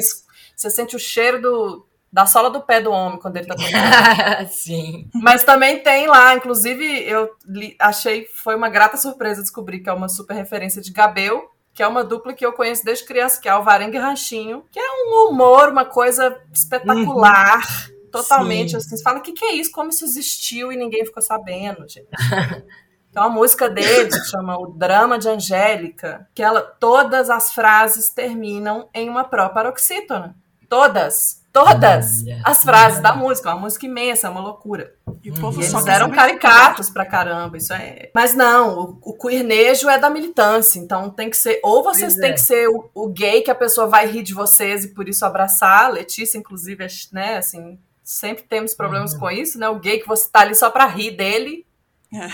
[0.56, 4.48] você sente o cheiro do, da sola do pé do homem quando ele tá tocando.
[4.54, 5.10] Sim.
[5.16, 9.94] Mas também tem lá, inclusive, eu li, achei, foi uma grata surpresa descobrir que é
[9.94, 13.50] uma super referência de Gabel, que é uma dupla que eu conheço desde criança, que
[13.50, 17.66] é o Varengue Ranchinho, que é um humor, uma coisa espetacular.
[17.90, 18.78] Uhum totalmente Sim.
[18.78, 18.98] assim.
[18.98, 19.72] Você fala, o que, que é isso?
[19.72, 22.08] Como isso existiu e ninguém ficou sabendo, gente?
[23.16, 28.90] Então a música dele chama O Drama de Angélica, que ela todas as frases terminam
[28.94, 30.36] em uma pró-paroxítona.
[30.68, 33.52] todas, todas as frases da música.
[33.52, 34.94] Uma música imensa, uma loucura.
[35.24, 38.12] E o povo E só eles quer eram saber caricatos pra caramba, isso é.
[38.14, 41.62] Mas não, o, o queernejo é da militância, então tem que ser.
[41.64, 42.34] Ou vocês têm é.
[42.34, 45.26] que ser o, o gay que a pessoa vai rir de vocês e por isso
[45.26, 45.90] abraçar.
[45.90, 49.20] Letícia, inclusive, é, né, assim, sempre temos problemas Uhum.
[49.20, 49.68] com isso, né?
[49.68, 51.66] O gay que você tá ali só pra rir dele.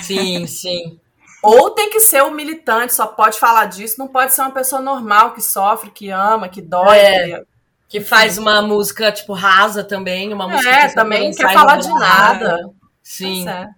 [0.03, 0.99] Sim, sim.
[1.41, 4.79] Ou tem que ser o militante, só pode falar disso, não pode ser uma pessoa
[4.81, 6.97] normal que sofre, que ama, que dói.
[6.99, 7.39] É.
[7.39, 7.45] que-
[7.89, 11.53] Que faz uma música, tipo, rasa também, uma música É, que também não quer sai
[11.53, 11.99] falar de rádio.
[12.47, 12.69] nada.
[13.03, 13.69] Sim, Pois é.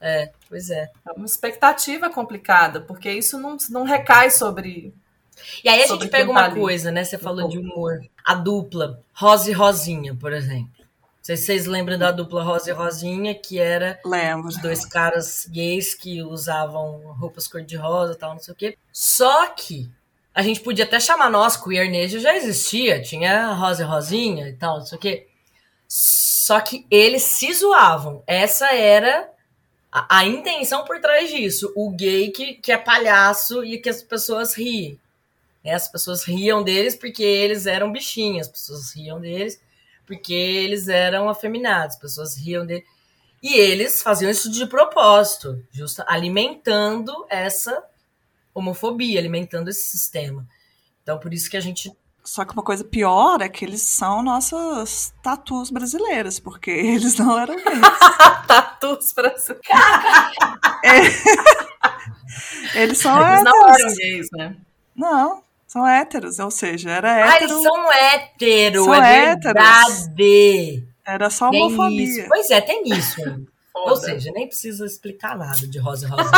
[0.00, 0.90] é, pois é.
[1.06, 4.92] É uma expectativa complicada, porque isso não, não recai sobre.
[5.62, 6.58] E aí a gente pega tá uma ali.
[6.60, 7.04] coisa, né?
[7.04, 8.00] Você falou de humor.
[8.24, 10.79] A dupla Rosa e Rosinha, por exemplo.
[11.20, 14.48] Não sei se vocês lembram da dupla Rosa e Rosinha, que era Lembro.
[14.48, 18.78] os dois caras gays que usavam roupas cor-de-rosa e tal, não sei o quê.
[18.90, 19.90] Só que
[20.34, 24.78] a gente podia até chamar nós, queernejo já existia, tinha Rosa e Rosinha e tal,
[24.78, 25.28] não sei o quê.
[25.86, 28.22] Só que eles se zoavam.
[28.26, 29.28] Essa era
[29.92, 31.70] a, a intenção por trás disso.
[31.76, 34.98] O gay que, que é palhaço e que as pessoas riem.
[35.62, 35.74] né?
[35.74, 39.60] As pessoas riam deles porque eles eram bichinhos, as pessoas riam deles
[40.10, 42.84] porque eles eram afeminados, as pessoas riam deles.
[43.40, 47.80] E eles faziam isso de propósito, justa, alimentando essa
[48.52, 50.44] homofobia, alimentando esse sistema.
[51.00, 51.96] Então, por isso que a gente.
[52.24, 57.38] Só que uma coisa pior é que eles são nossas tatus brasileiras, porque eles não
[57.38, 57.80] eram gays.
[58.48, 59.32] Tatus pra
[62.74, 64.56] Eles são Eles não eram gays, né?
[64.96, 69.42] Não, são héteros, ou seja, era Ah, hétero, eles são hétero, São é héteros.
[69.44, 70.84] verdade.
[71.06, 72.02] era só Tem homofobia.
[72.02, 72.28] isso.
[72.28, 73.20] Pois é, tem isso.
[73.72, 76.32] Ou seja, nem precisa explicar nada de Rosa e Rosinha.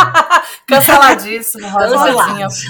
[0.66, 1.98] Canceladíssimo, Rosinha.
[2.14, 2.64] Cancelados.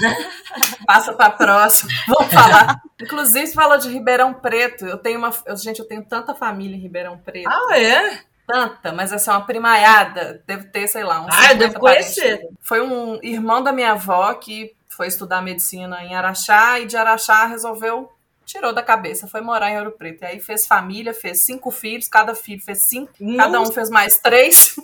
[0.85, 1.91] Passa pra próxima.
[2.07, 2.81] Vamos falar.
[2.99, 4.85] Inclusive, você falou de Ribeirão Preto.
[4.85, 5.31] Eu tenho uma.
[5.45, 7.47] eu- gente, eu tenho tanta família em Ribeirão Preto.
[7.49, 8.19] Ah, é?
[8.47, 10.41] Tanta, mas essa é uma primaiada.
[10.45, 12.15] Deve ter, sei lá, uns Ah, eu 50 devo parentes.
[12.15, 12.47] conhecer.
[12.61, 17.45] Foi um irmão da minha avó que foi estudar medicina em Araxá e de Araxá
[17.45, 18.09] resolveu.
[18.45, 20.23] Tirou da cabeça, foi morar em Ouro Preto.
[20.23, 24.17] E aí fez família, fez cinco filhos, cada filho fez cinco, cada um fez mais
[24.17, 24.75] três.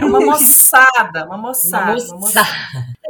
[0.00, 1.92] É uma moçada, uma moçada.
[1.92, 2.42] Uma uma moça.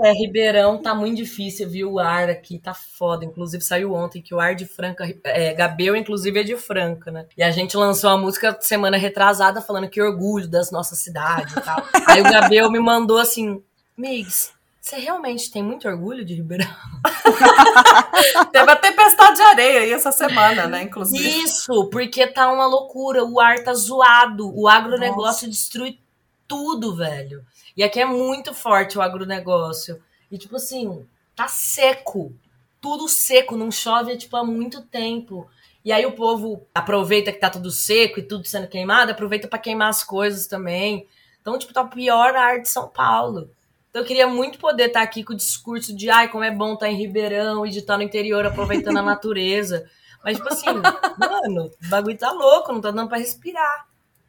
[0.02, 1.92] É, Ribeirão tá muito difícil, viu?
[1.92, 3.24] O ar aqui tá foda.
[3.24, 7.26] Inclusive saiu ontem que o ar de Franca, é, Gabel, inclusive, é de Franca, né?
[7.36, 11.60] E a gente lançou uma música semana retrasada falando que orgulho das nossas cidades e
[11.62, 11.82] tal.
[12.06, 13.62] Aí o Gabel me mandou assim:
[13.96, 14.52] Migs,
[14.86, 16.72] você realmente tem muito orgulho de Ribeirão?
[18.52, 20.82] Teve a tempestade de areia aí essa semana, né?
[20.84, 21.42] Inclusive.
[21.42, 23.24] Isso, porque tá uma loucura.
[23.24, 24.48] O ar tá zoado.
[24.56, 25.98] O agronegócio destrui
[26.46, 27.44] tudo, velho.
[27.76, 30.00] E aqui é muito forte o agronegócio.
[30.30, 32.32] E, tipo assim, tá seco.
[32.80, 35.50] Tudo seco, não chove tipo, há muito tempo.
[35.84, 39.58] E aí o povo aproveita que tá tudo seco e tudo sendo queimado, aproveita pra
[39.58, 41.08] queimar as coisas também.
[41.40, 43.50] Então, tipo, tá pior a arte de São Paulo.
[43.96, 46.74] Então eu queria muito poder estar aqui com o discurso de ai, como é bom
[46.74, 49.88] estar em Ribeirão e de estar no interior aproveitando a natureza.
[50.22, 53.86] Mas, tipo assim, mano, o bagulho tá louco, não tá dando pra respirar.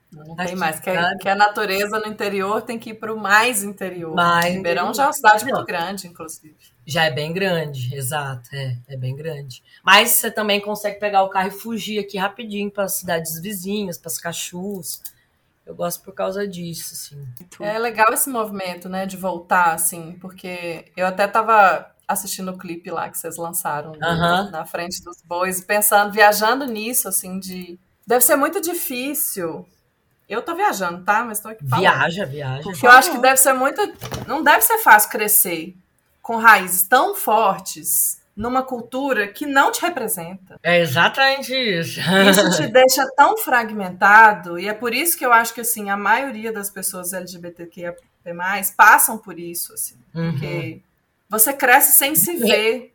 [0.09, 0.79] Não tem mais.
[0.79, 1.17] Que, sabe?
[1.17, 4.15] que a natureza no interior tem que ir para o mais interior.
[4.15, 6.55] Mais Ribeirão já é uma cidade muito grande, inclusive.
[6.85, 9.61] Já é bem grande, exato, é, é bem grande.
[9.83, 14.07] Mas você também consegue pegar o carro e fugir aqui rapidinho para cidades vizinhas, para
[14.07, 15.01] as cachus.
[15.67, 17.27] Eu gosto por causa disso, assim.
[17.59, 22.89] É legal esse movimento, né, de voltar, assim, porque eu até tava assistindo o clipe
[22.89, 24.49] lá que vocês lançaram Aham.
[24.49, 27.77] na frente dos bois, pensando, viajando nisso, assim, de.
[28.07, 29.67] Deve ser muito difícil.
[30.29, 31.25] Eu tô viajando, tá?
[31.25, 31.81] Mas tô aqui falando.
[31.81, 32.63] Viaja, viaja.
[32.63, 33.81] Por Eu acho que deve ser muito.
[34.25, 35.75] Não deve ser fácil crescer
[36.21, 40.59] com raízes tão fortes numa cultura que não te representa.
[40.63, 41.99] É exatamente isso.
[41.99, 45.97] Isso te deixa tão fragmentado, e é por isso que eu acho que assim, a
[45.97, 47.95] maioria das pessoas LGBTQIA
[48.75, 50.31] passam por isso, assim, Uhum.
[50.31, 50.81] porque
[51.29, 52.93] você cresce sem se ver.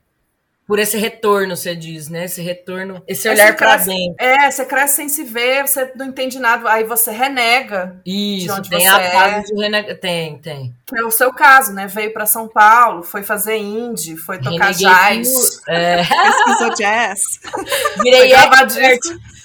[0.66, 2.24] Por esse retorno, você diz, né?
[2.24, 4.14] Esse retorno, esse É, olhar pra cresce- dentro.
[4.18, 8.00] É, você cresce sem se ver, você não entende nada, aí você renega.
[8.06, 9.10] Isso, onde tem você a é.
[9.10, 9.94] fase de renega...
[9.96, 10.72] Tem, tem.
[10.86, 11.86] Que é o seu caso, né?
[11.88, 15.60] Veio pra São Paulo, foi fazer indie, foi tocar Reneguei jazz.
[15.60, 17.20] por- É, Pesquisou jazz.
[18.02, 19.00] virei expert,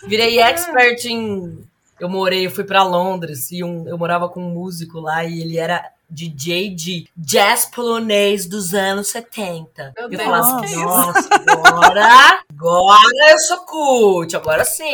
[0.08, 1.68] virei expert em...
[2.00, 5.42] Eu morei, eu fui pra Londres e um, eu morava com um músico lá e
[5.42, 9.94] ele era DJ de jazz polonês dos anos 70.
[9.98, 14.92] Meu eu falava, assim, nossa, agora, agora eu sou cult, agora sim.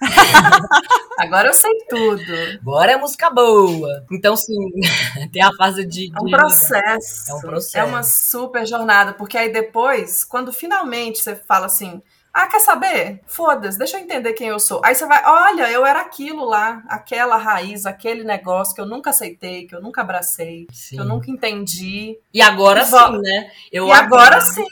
[1.18, 2.22] Agora eu sei tudo.
[2.60, 4.04] Agora é música boa.
[4.10, 4.70] Então, sim,
[5.32, 6.12] tem a fase de.
[6.14, 7.30] É um de- processo.
[7.30, 7.78] É um processo.
[7.78, 12.02] É uma super jornada, porque aí depois, quando finalmente você fala assim,
[12.34, 13.20] Ah, quer saber?
[13.28, 14.80] Foda-se, deixa eu entender quem eu sou.
[14.84, 19.10] Aí você vai, olha, eu era aquilo lá, aquela raiz, aquele negócio que eu nunca
[19.10, 20.96] aceitei, que eu nunca abracei, sim.
[20.96, 22.18] que eu nunca entendi.
[22.32, 23.52] E agora e sim, né?
[23.70, 24.66] Eu e agora sim.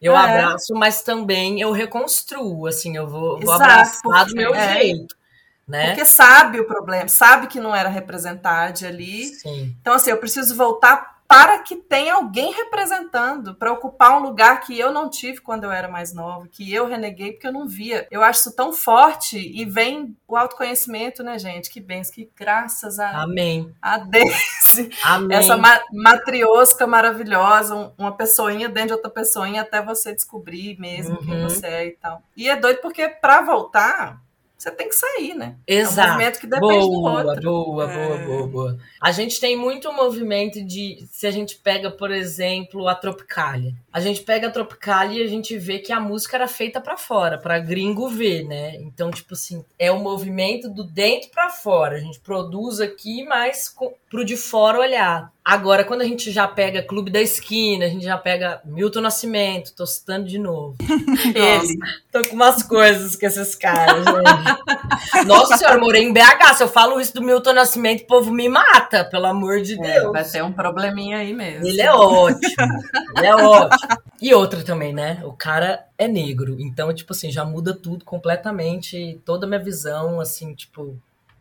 [0.00, 0.16] Eu é.
[0.16, 4.74] abraço, mas também eu reconstruo, assim, eu vou, vou abraçar do meu é.
[4.74, 5.16] jeito.
[5.66, 5.88] Né?
[5.88, 9.24] Porque sabe o problema, sabe que não era representante ali.
[9.24, 9.74] Sim.
[9.80, 14.78] Então, assim, eu preciso voltar para que tenha alguém representando, para ocupar um lugar que
[14.78, 18.06] eu não tive quando eu era mais nova, que eu reneguei porque eu não via.
[18.10, 21.70] Eu acho isso tão forte e vem o autoconhecimento, né, gente?
[21.70, 23.74] Que bens, que graças a, Amém.
[23.82, 25.36] a Deus, Amém.
[25.36, 31.26] essa ma matriosca maravilhosa, uma pessoinha dentro de outra pessoinha até você descobrir mesmo uhum.
[31.26, 32.22] quem você é e tal.
[32.36, 34.20] E é doido porque para voltar,
[34.56, 35.56] você tem que sair, né?
[35.66, 36.00] Exato.
[36.00, 37.42] É um movimento que depende boa, do outro.
[37.42, 37.94] Boa, é.
[37.94, 38.78] boa, boa, boa.
[39.02, 41.06] A gente tem muito movimento de.
[41.10, 43.74] Se a gente pega, por exemplo, a Tropicalia.
[43.92, 46.96] A gente pega a Tropicalia e a gente vê que a música era feita para
[46.96, 48.76] fora, para gringo ver, né?
[48.76, 51.96] Então, tipo assim, é o movimento do dentro para fora.
[51.96, 53.74] A gente produz aqui, mas
[54.08, 55.32] pro de fora olhar.
[55.46, 59.72] Agora, quando a gente já pega Clube da Esquina, a gente já pega Milton Nascimento,
[59.76, 60.74] tô citando de novo.
[61.32, 61.78] Ele.
[62.10, 65.22] Tô com umas coisas com esses caras, gente.
[65.24, 66.54] Nossa senhora, morei em BH.
[66.56, 70.00] Se eu falo isso do Milton Nascimento, o povo me mata, pelo amor de é,
[70.00, 70.12] Deus.
[70.12, 71.64] Vai ter um probleminha aí mesmo.
[71.64, 72.66] Ele é ótimo.
[73.16, 73.98] Ele é ótimo.
[74.20, 75.22] E outra também, né?
[75.24, 76.56] O cara é negro.
[76.58, 79.20] Então, tipo assim, já muda tudo completamente.
[79.24, 80.98] Toda a minha visão, assim, tipo,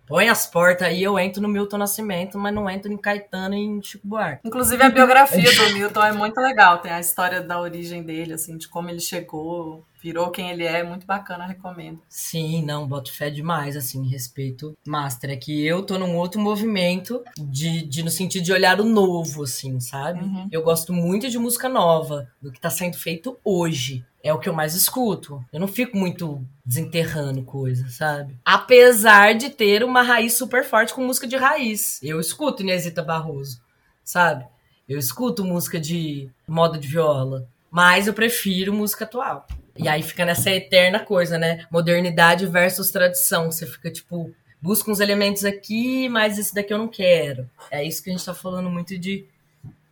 [0.08, 3.60] põe as portas aí, eu entro no Milton Nascimento, mas não entro em Caetano e
[3.60, 4.48] em Chico Buarque.
[4.48, 8.58] Inclusive a biografia do Milton é muito legal, tem a história da origem dele, assim,
[8.58, 12.00] de como ele chegou, virou quem ele é, muito bacana, recomendo.
[12.08, 15.32] Sim, não, boto fé demais, assim, respeito master.
[15.32, 19.42] É que eu tô num outro movimento de, de no sentido de olhar o novo,
[19.42, 20.24] assim, sabe?
[20.24, 20.48] Uhum.
[20.52, 24.48] Eu gosto muito de música nova, do que tá sendo feito hoje é o que
[24.50, 25.44] eu mais escuto.
[25.52, 28.36] Eu não fico muito desenterrando coisas, sabe?
[28.46, 32.00] Apesar de ter uma raiz super forte com música de raiz.
[32.02, 33.62] Eu escuto Inesita Barroso,
[34.04, 34.46] sabe?
[34.90, 37.48] Eu escuto música de moda de viola.
[37.70, 39.46] Mas eu prefiro música atual.
[39.76, 41.66] E aí fica nessa eterna coisa, né?
[41.72, 43.52] Modernidade versus tradição.
[43.52, 47.50] Você fica tipo, busca uns elementos aqui, mas esse daqui eu não quero.
[47.70, 49.28] É isso que a gente tá falando muito de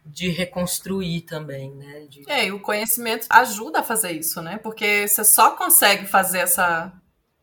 [0.05, 2.05] de reconstruir também, né?
[2.09, 2.29] De...
[2.29, 4.57] É, e o conhecimento ajuda a fazer isso, né?
[4.57, 6.93] Porque você só consegue fazer essa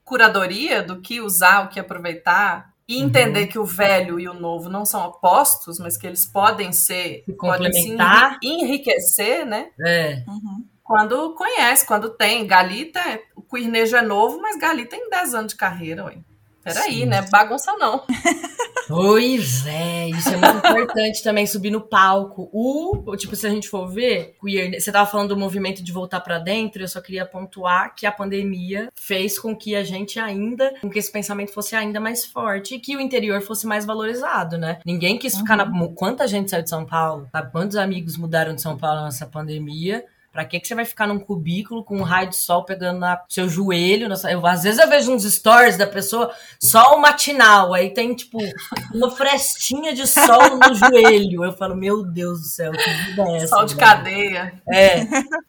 [0.05, 3.05] curadoria do que usar, o que aproveitar e uhum.
[3.07, 3.47] entender uhum.
[3.47, 7.33] que o velho e o novo não são opostos, mas que eles podem ser, se
[7.35, 9.71] complementar, podem se enriquecer, né?
[9.81, 10.25] É.
[10.27, 10.65] Uhum.
[10.91, 12.45] Quando conhece, quando tem.
[12.45, 13.01] Galita,
[13.37, 16.17] o Quirnejo é novo, mas Galita tem 10 anos de carreira, ué.
[16.65, 17.07] Peraí, Sim.
[17.07, 17.23] né?
[17.31, 18.03] Bagunça não.
[18.89, 22.51] Pois é, isso é muito importante também, subir no palco.
[22.53, 26.19] O, tipo, se a gente for ver, queer, você tava falando do movimento de voltar
[26.19, 30.75] para dentro, eu só queria pontuar que a pandemia fez com que a gente ainda,
[30.81, 34.59] com que esse pensamento fosse ainda mais forte e que o interior fosse mais valorizado,
[34.59, 34.81] né?
[34.85, 35.41] Ninguém quis uhum.
[35.41, 35.67] ficar na.
[35.67, 35.95] Uhum.
[35.95, 37.29] Quanta gente saiu de São Paulo?
[37.31, 37.53] Sabe?
[37.53, 40.05] Quantos amigos mudaram de São Paulo nessa pandemia?
[40.33, 43.19] Pra que, que você vai ficar num cubículo com um raio de sol pegando no
[43.29, 44.09] seu joelho?
[44.31, 48.39] Eu, às vezes eu vejo uns stories da pessoa, sol matinal, aí tem, tipo,
[48.95, 51.45] uma frestinha de sol no joelho.
[51.45, 53.49] Eu falo, meu Deus do céu, que vida é essa?
[53.49, 54.53] Sol de cadeia.
[54.73, 55.01] É.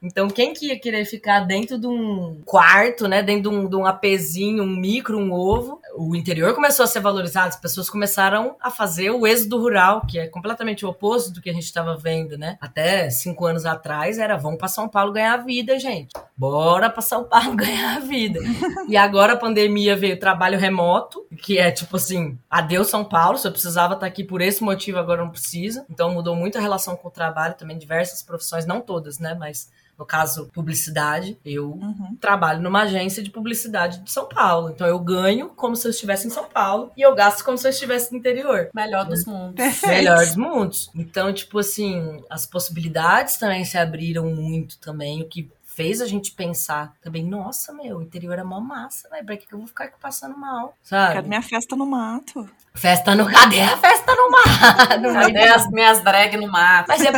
[0.02, 3.22] Então, quem que ia querer ficar dentro de um quarto, né?
[3.22, 5.81] Dentro de um, de um apezinho, um micro, um ovo?
[5.96, 10.20] O interior começou a ser valorizado, as pessoas começaram a fazer o êxodo rural, que
[10.20, 12.58] é completamente o oposto do que a gente estava vendo, né?
[12.60, 16.14] Até cinco anos atrás era, vamos passar são Paulo ganhar vida, gente.
[16.36, 18.40] Bora para São Paulo ganhar vida.
[18.88, 23.48] E agora a pandemia veio trabalho remoto, que é tipo assim, adeus São Paulo, se
[23.48, 25.86] eu precisava estar aqui por esse motivo, agora não precisa.
[25.90, 29.70] Então mudou muito a relação com o trabalho, também diversas profissões, não todas, né, mas
[30.02, 31.38] no caso, publicidade.
[31.46, 32.18] Eu uhum.
[32.20, 34.72] trabalho numa agência de publicidade de São Paulo.
[34.72, 37.68] Então eu ganho como se eu estivesse em São Paulo e eu gasto como se
[37.68, 38.70] eu estivesse no interior.
[38.74, 39.64] Melhor dos mundos.
[39.86, 40.90] Melhor dos mundos.
[40.96, 45.48] Então, tipo assim, as possibilidades também se abriram muito também, o que
[45.82, 49.24] fez a gente pensar também, nossa, meu, o interior é mó massa, né?
[49.24, 50.78] Pra que, que eu vou ficar aqui passando mal?
[50.84, 51.16] Sabe?
[51.16, 52.48] Cadê minha festa no mato?
[52.76, 53.26] Festa no.
[53.26, 55.14] Cadê a festa no mato?
[55.14, 56.86] Cadê as minhas drag no mato?
[56.88, 57.12] Mas é,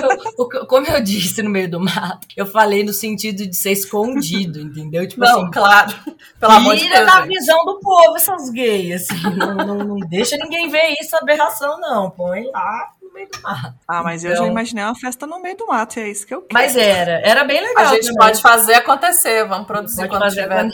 [0.65, 5.05] como eu disse no meio do mato, eu falei no sentido de ser escondido, entendeu?
[5.05, 5.93] Tipo não, assim, claro.
[6.39, 7.05] Pelo amor de Deus.
[7.05, 9.35] da visão do povo essas gays, assim.
[9.35, 12.09] Não, não, não deixa ninguém ver isso, aberração, não.
[12.09, 13.75] Põe lá meio do mato.
[13.87, 14.31] Ah, mas então...
[14.31, 16.53] eu já então imaginei uma festa no meio do mato, é isso que eu quero.
[16.53, 17.85] Mas era, era bem legal.
[17.85, 18.17] A gente também.
[18.17, 20.71] pode fazer acontecer, vamos produzir quando tiver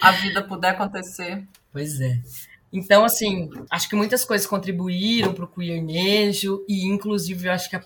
[0.00, 1.44] a vida puder acontecer.
[1.72, 2.18] Pois é.
[2.72, 7.76] Então, assim, acho que muitas coisas contribuíram para o queernejo e, inclusive, eu acho que
[7.76, 7.82] a...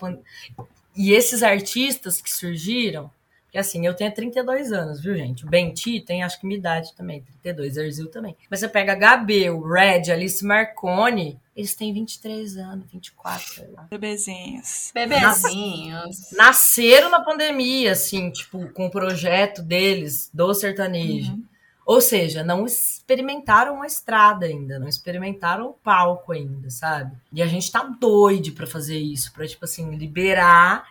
[0.95, 3.11] E esses artistas que surgiram,
[3.53, 5.45] Porque assim, eu tenho 32 anos, viu, gente?
[5.45, 8.35] O Benti tem acho que minha idade também, 32, Erzil também.
[8.51, 13.87] Mas você pega HB, o Red, Alice Marconi, eles têm 23 anos, 24, sei lá.
[13.91, 14.91] Bebezinhos.
[14.95, 16.31] Bebezinhos.
[16.33, 21.33] Nasceram na pandemia, assim, tipo, com o projeto deles, do sertanejo.
[21.33, 21.45] Uhum.
[21.85, 27.15] Ou seja, não experimentaram a estrada ainda, não experimentaram o palco ainda, sabe?
[27.31, 30.87] E a gente tá doido pra fazer isso, pra, tipo assim, liberar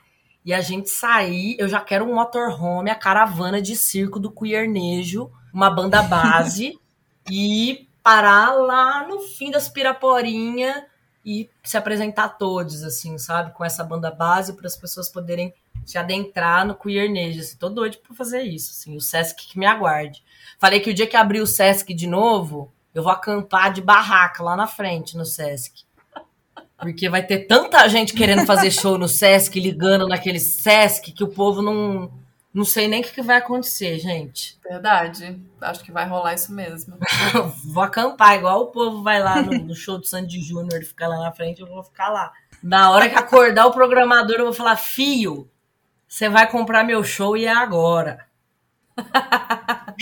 [0.45, 1.55] e a gente sair.
[1.59, 6.79] Eu já quero um motorhome, a caravana de circo do Queernejo, uma banda base,
[7.29, 10.87] e parar lá no fim das Piraporinha
[11.25, 13.53] e se apresentar a todos, assim, sabe?
[13.53, 15.53] Com essa banda base, para as pessoas poderem
[15.85, 17.39] se adentrar no Queernejo.
[17.39, 20.23] Assim, tô doido pra fazer isso, assim, o Sesc que me aguarde.
[20.59, 24.43] Falei que o dia que abrir o Sesc de novo, eu vou acampar de barraca
[24.43, 25.85] lá na frente no Sesc.
[26.81, 31.27] Porque vai ter tanta gente querendo fazer show no Sesc, ligando naquele Sesc, que o
[31.27, 32.11] povo não.
[32.53, 34.59] Não sei nem o que vai acontecer, gente.
[34.67, 35.39] Verdade.
[35.61, 36.97] Acho que vai rolar isso mesmo.
[37.63, 41.19] vou acampar, igual o povo vai lá no, no show do Sandy Júnior, ficar lá
[41.19, 42.33] na frente, eu vou ficar lá.
[42.61, 45.49] Na hora que acordar o programador, eu vou falar: Fio,
[46.07, 48.25] você vai comprar meu show e é agora.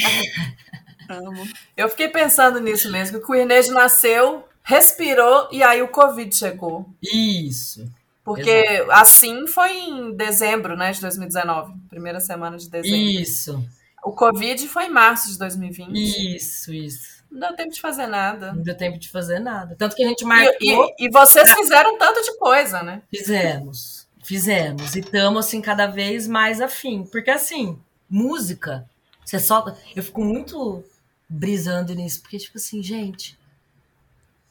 [1.08, 1.48] Amo.
[1.78, 6.86] Eu fiquei pensando nisso mesmo, que o Quirnejo nasceu respirou e aí o Covid chegou.
[7.02, 7.92] Isso.
[8.24, 8.92] Porque Exato.
[8.92, 12.96] assim foi em dezembro, né, de 2019, primeira semana de dezembro.
[12.96, 13.68] Isso.
[14.04, 16.36] O Covid foi em março de 2020.
[16.36, 17.24] Isso, isso.
[17.32, 18.54] Não deu tempo de fazer nada.
[18.54, 19.76] Não deu tempo de fazer nada.
[19.76, 20.56] Tanto que a gente marcou.
[20.62, 23.02] E, e, e vocês fizeram tanto de coisa, né?
[23.10, 24.08] Fizemos.
[24.24, 24.96] Fizemos.
[24.96, 27.04] E estamos, assim, cada vez mais afim.
[27.12, 28.88] Porque, assim, música,
[29.26, 29.76] você solta.
[29.96, 30.84] Eu fico muito
[31.28, 32.22] brisando nisso.
[32.22, 33.39] Porque, tipo assim, gente,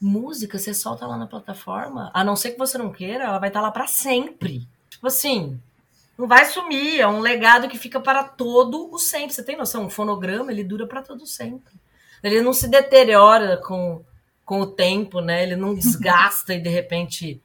[0.01, 3.49] música você solta lá na plataforma, a não ser que você não queira, ela vai
[3.49, 4.67] estar tá lá para sempre.
[4.89, 5.61] Tipo assim,
[6.17, 9.33] não vai sumir, é um legado que fica para todo o sempre.
[9.33, 9.87] Você tem noção?
[9.87, 11.73] Um fonograma, ele dura para todo sempre.
[12.23, 14.05] Ele não se deteriora com,
[14.45, 15.45] com o tempo, né?
[15.45, 17.41] Ele não desgasta e de repente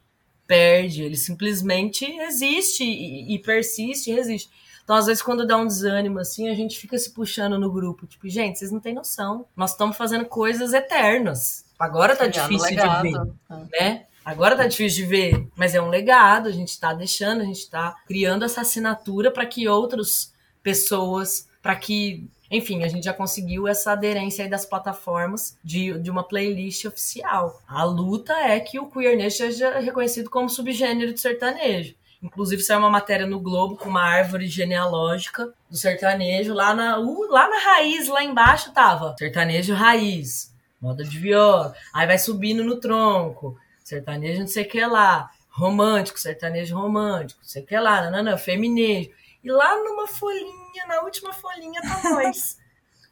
[0.47, 1.04] perde.
[1.04, 4.49] Ele simplesmente existe e, e persiste e resiste.
[4.84, 8.06] Então, às vezes, quando dá um desânimo assim, a gente fica se puxando no grupo.
[8.06, 9.46] Tipo, gente, vocês não têm noção.
[9.56, 11.66] Nós estamos fazendo coisas eternas.
[11.80, 13.34] Agora tá difícil de ver,
[13.72, 14.06] né?
[14.24, 17.70] Agora tá difícil de ver, mas é um legado, a gente tá deixando, a gente
[17.70, 23.68] tá criando essa assinatura para que outras pessoas, para que, enfim, a gente já conseguiu
[23.68, 27.62] essa aderência aí das plataformas de, de uma playlist oficial.
[27.68, 31.94] A luta é que o queerness seja reconhecido como subgênero de sertanejo.
[32.24, 36.54] Inclusive, saiu uma matéria no Globo com uma árvore genealógica do sertanejo.
[36.54, 40.54] Lá na, uh, lá na raiz, lá embaixo, tava sertanejo raiz
[40.84, 41.74] moda de viola.
[41.94, 47.48] Aí vai subindo no tronco, sertanejo não sei o que lá, romântico, sertanejo romântico, não
[47.48, 49.10] sei o que lá, não, feminejo.
[49.42, 52.58] E lá numa folhinha, na última folhinha tá nós,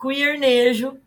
[0.02, 1.00] queernejo,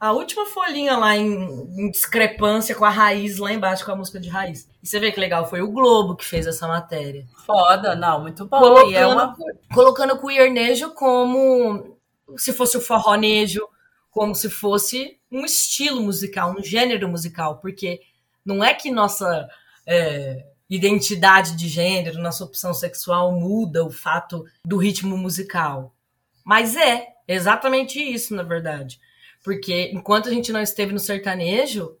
[0.00, 1.32] a última folhinha lá em,
[1.76, 4.67] em, discrepância com a raiz lá embaixo, com a música de raiz.
[4.88, 7.26] E você vê que legal, foi o Globo que fez essa matéria.
[7.44, 8.58] Foda, não, muito bom.
[8.58, 9.36] Colocando, é uma...
[9.74, 11.98] colocando o queernejo como
[12.38, 13.68] se fosse o forronejo,
[14.10, 18.00] como se fosse um estilo musical, um gênero musical, porque
[18.42, 19.46] não é que nossa
[19.86, 25.94] é, identidade de gênero, nossa opção sexual muda o fato do ritmo musical.
[26.42, 28.98] Mas é exatamente isso, na verdade.
[29.44, 31.97] Porque enquanto a gente não esteve no sertanejo,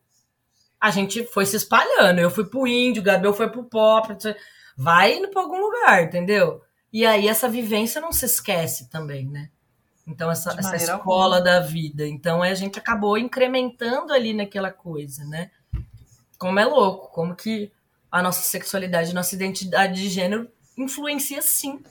[0.80, 2.20] a gente foi se espalhando.
[2.20, 4.16] Eu fui pro índio, o Gabriel foi pro pop,
[4.76, 6.62] vai indo pra algum lugar, entendeu?
[6.92, 9.50] E aí essa vivência não se esquece também, né?
[10.06, 11.40] Então, essa, essa escola alguma.
[11.40, 12.06] da vida.
[12.06, 15.50] Então, a gente acabou incrementando ali naquela coisa, né?
[16.38, 17.70] Como é louco, como que
[18.10, 21.82] a nossa sexualidade, nossa identidade de gênero influencia sim.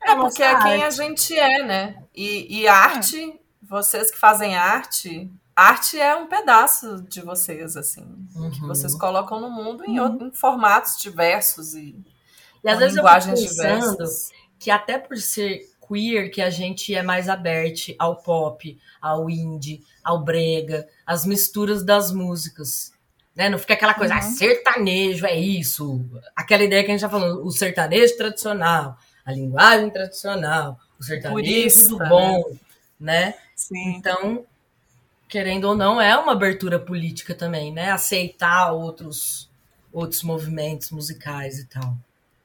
[0.00, 2.02] É, porque é quem a gente é, né?
[2.14, 5.28] E, e arte, vocês que fazem arte,
[5.58, 8.06] arte é um pedaço de vocês, assim,
[8.36, 8.50] uhum.
[8.50, 10.28] que vocês colocam no mundo em, uhum.
[10.28, 11.96] em formatos diversos e,
[12.62, 14.30] e às vezes linguagens eu diversas.
[14.58, 19.82] Que até por ser queer que a gente é mais aberto ao pop, ao indie,
[20.04, 22.92] ao brega, as misturas das músicas.
[23.34, 23.48] Né?
[23.48, 24.28] Não fica aquela coisa, ah, uhum.
[24.28, 26.04] ah, sertanejo é isso.
[26.36, 31.34] Aquela ideia que a gente já falou, o sertanejo tradicional, a linguagem tradicional, o sertanejo
[31.34, 32.44] Purista, do bom,
[32.98, 33.26] né?
[33.26, 33.34] né?
[33.54, 33.94] Sim.
[33.96, 34.44] Então,
[35.28, 37.90] querendo ou não, é uma abertura política também, né?
[37.90, 39.48] Aceitar outros
[39.92, 41.96] outros movimentos musicais e tal.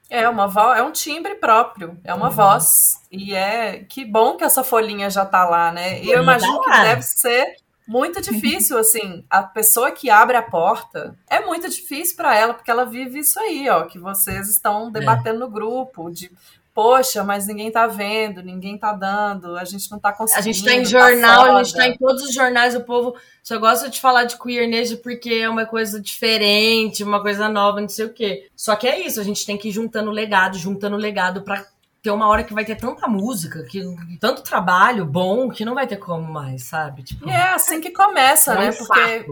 [0.08, 0.44] É uma
[0.76, 2.34] é um timbre próprio, é uma uhum.
[2.34, 3.00] voz.
[3.10, 6.02] E é que bom que essa folhinha já tá lá, né?
[6.02, 7.56] E eu imagino que deve ser
[7.86, 12.70] muito difícil, assim, a pessoa que abre a porta é muito difícil para ela, porque
[12.70, 14.90] ela vive isso aí, ó, que vocês estão é.
[14.90, 15.38] debatendo é.
[15.40, 16.30] no grupo, de
[16.74, 20.40] poxa, mas ninguém tá vendo, ninguém tá dando, a gente não tá conseguindo.
[20.40, 23.14] A gente tá em jornal, tá a gente tá em todos os jornais, o povo
[23.44, 27.88] só gosta de falar de queerness porque é uma coisa diferente, uma coisa nova, não
[27.88, 28.48] sei o quê.
[28.56, 31.64] Só que é isso, a gente tem que ir juntando legado, juntando legado pra
[32.04, 33.82] ter uma hora que vai ter tanta música, que
[34.20, 37.02] tanto trabalho bom que não vai ter como mais, sabe?
[37.02, 38.70] Tipo, é assim que começa, é né?
[38.70, 39.26] Um Porque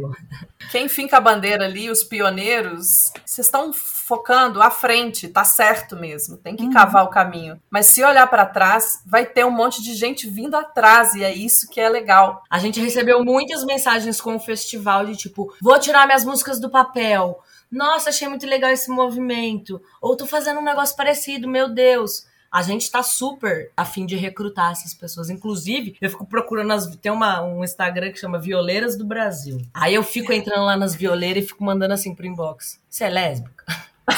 [0.70, 6.38] quem finca a bandeira ali, os pioneiros, vocês estão focando à frente, tá certo mesmo,
[6.38, 6.72] tem que uhum.
[6.72, 7.60] cavar o caminho.
[7.70, 11.30] Mas se olhar para trás, vai ter um monte de gente vindo atrás e é
[11.30, 12.42] isso que é legal.
[12.48, 16.70] A gente recebeu muitas mensagens com o festival de tipo, vou tirar minhas músicas do
[16.70, 17.38] papel.
[17.70, 19.78] Nossa, achei muito legal esse movimento.
[20.00, 24.14] Ou tô fazendo um negócio parecido, meu Deus a gente tá super a fim de
[24.14, 25.30] recrutar essas pessoas.
[25.30, 26.86] Inclusive, eu fico procurando as.
[26.96, 29.62] Tem uma, um Instagram que chama Violeiras do Brasil.
[29.72, 32.78] Aí eu fico entrando lá nas violeiras e fico mandando assim pro inbox.
[32.90, 33.64] Você é lésbica?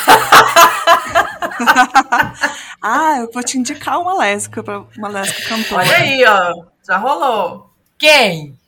[2.82, 4.64] ah, eu vou te indicar uma lésbica,
[4.99, 5.85] uma lésbica cantora.
[5.85, 6.64] Olha aí, ó.
[6.85, 7.70] Já rolou.
[7.97, 8.59] Quem?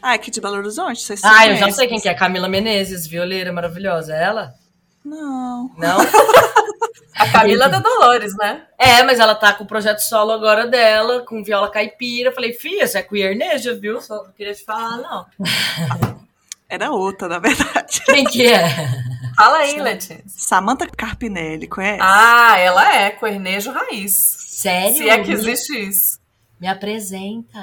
[0.00, 2.14] Ah, é aqui de Belo Horizonte, vocês Ah, eu já sei quem que é.
[2.14, 4.14] Camila Menezes, violeira maravilhosa.
[4.14, 4.54] É ela?
[5.04, 5.70] Não.
[5.76, 5.98] Não?
[7.14, 8.66] A Camila da Dolores, né?
[8.76, 12.32] É, mas ela tá com o projeto solo agora dela, com viola caipira.
[12.32, 14.00] Falei, filha, você é queerneja, viu?
[14.00, 15.26] Só queria te falar, não.
[16.68, 18.02] Era outra, na verdade.
[18.04, 18.68] Quem que é?
[19.36, 20.24] Fala aí, Letícia.
[20.26, 22.00] Samantha Carpinelli, conhece?
[22.02, 24.12] Ah, ela é queernejo raiz.
[24.48, 24.96] Sério?
[24.96, 26.18] Se é que existe isso.
[26.60, 27.60] Me apresenta.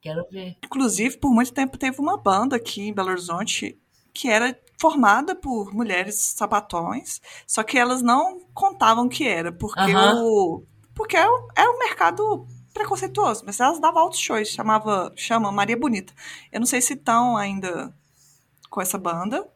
[0.00, 0.56] Quero ver.
[0.64, 3.76] Inclusive, por muito tempo teve uma banda aqui em Belo Horizonte
[4.12, 10.24] que era formada por mulheres sapatões, só que elas não contavam que era, porque uhum.
[10.24, 15.76] o porque é, é um mercado preconceituoso, mas elas davam altos shows, chamava chama Maria
[15.76, 16.12] Bonita.
[16.50, 17.94] Eu não sei se estão ainda
[18.68, 19.46] com essa banda,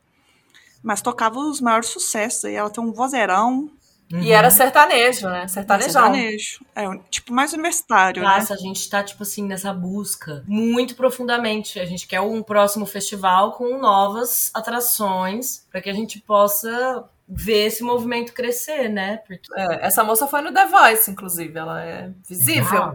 [0.81, 2.45] mas tocava os maiores sucessos.
[2.45, 3.69] E ela tem um vozeirão,
[4.13, 4.23] Uhum.
[4.23, 5.49] E era sertanejo, né?
[5.49, 5.93] Sertanejão.
[5.93, 6.65] Sertanejo.
[6.75, 8.61] É, tipo, mais universitário, Nossa, né?
[8.61, 11.81] a gente tá, tipo assim, nessa busca muito profundamente.
[11.81, 17.67] A gente quer um próximo festival com novas atrações para que a gente possa ver
[17.67, 19.17] esse movimento crescer, né?
[19.19, 19.49] Porque...
[19.57, 21.59] É, essa moça foi no The Voice, inclusive.
[21.59, 22.95] Ela é visível.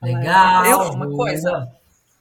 [0.00, 0.62] Legal.
[0.62, 0.64] Legal.
[0.64, 1.68] É uma coisa.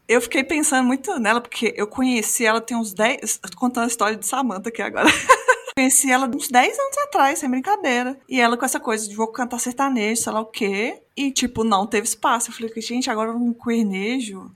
[0.08, 3.42] Eu fiquei pensando muito nela, porque eu conheci ela tem uns 10.
[3.56, 5.08] Contando a história de Samantha aqui agora.
[5.76, 8.18] Conheci ela uns 10 anos atrás, sem brincadeira.
[8.30, 11.02] E ela com essa coisa de vou cantar sertanejo, sei lá o quê.
[11.18, 12.50] E, tipo, não teve espaço.
[12.50, 14.52] Eu falei, gente, agora um cuernejo.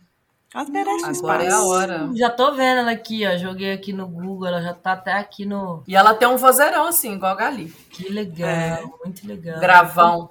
[0.53, 2.09] Ela merece um Agora é a hora.
[2.15, 3.35] Já tô vendo ela aqui, ó.
[3.37, 5.83] Joguei aqui no Google, ela já tá até aqui no.
[5.87, 7.69] E ela tem um vozeirão assim, igual a Gali.
[7.89, 8.83] Que legal, é.
[9.03, 9.59] muito legal.
[9.59, 10.29] Gravão.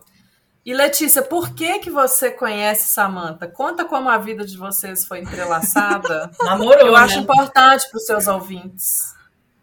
[0.65, 3.47] E Letícia, por que que você conhece Samantha?
[3.47, 6.29] Conta como a vida de vocês foi entrelaçada.
[6.43, 6.99] Namorou, Eu né?
[6.99, 9.16] acho importante para os seus ouvintes.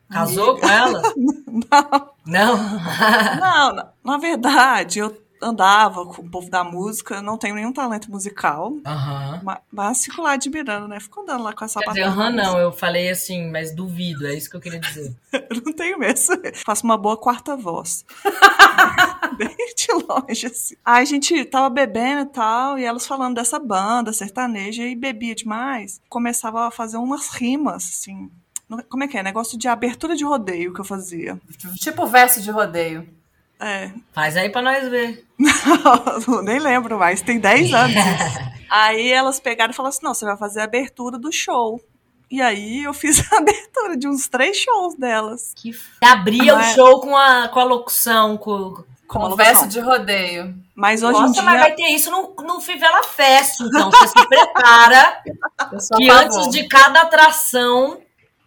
[0.10, 1.02] Casou com ela?
[1.48, 2.14] Não.
[2.26, 2.58] Não?
[3.76, 8.74] não, na verdade, eu andava com o povo da música, não tenho nenhum talento musical.
[8.86, 9.42] Aham.
[9.72, 11.00] Mas, fico lá admirando, né?
[11.00, 14.50] Fico andando lá com essa Quer aham, não, eu falei assim, mas duvido, é isso
[14.50, 15.14] que eu queria dizer.
[15.34, 16.36] eu não tenho mesmo.
[16.66, 18.06] Faço uma boa quarta voz.
[19.38, 20.76] Bem de longe, assim.
[20.86, 25.36] Aí a gente tava bebendo e tal, e elas falando dessa banda sertaneja, e bebia
[25.36, 26.00] demais.
[26.08, 28.32] Começava a fazer umas rimas, assim,
[28.90, 29.24] como é que é?
[29.24, 31.40] Negócio de abertura de rodeio que eu fazia.
[31.76, 33.08] Tipo verso de rodeio.
[33.60, 33.92] É.
[34.12, 35.26] Faz aí pra nós ver.
[35.40, 37.96] Não, nem lembro mais, tem 10 anos.
[38.70, 41.82] aí elas pegaram e falaram assim: não, você vai fazer a abertura do show.
[42.30, 45.54] E aí eu fiz a abertura de uns três shows delas.
[45.56, 45.92] Que f...
[46.04, 50.56] Abria o show com a, com a locução, com, com o verso de rodeio.
[50.76, 51.44] Mas hoje Nossa, em dia.
[51.44, 55.22] mas vai ter isso no, no Fivela Fest, então você se prepara.
[55.96, 58.02] que antes de cada atração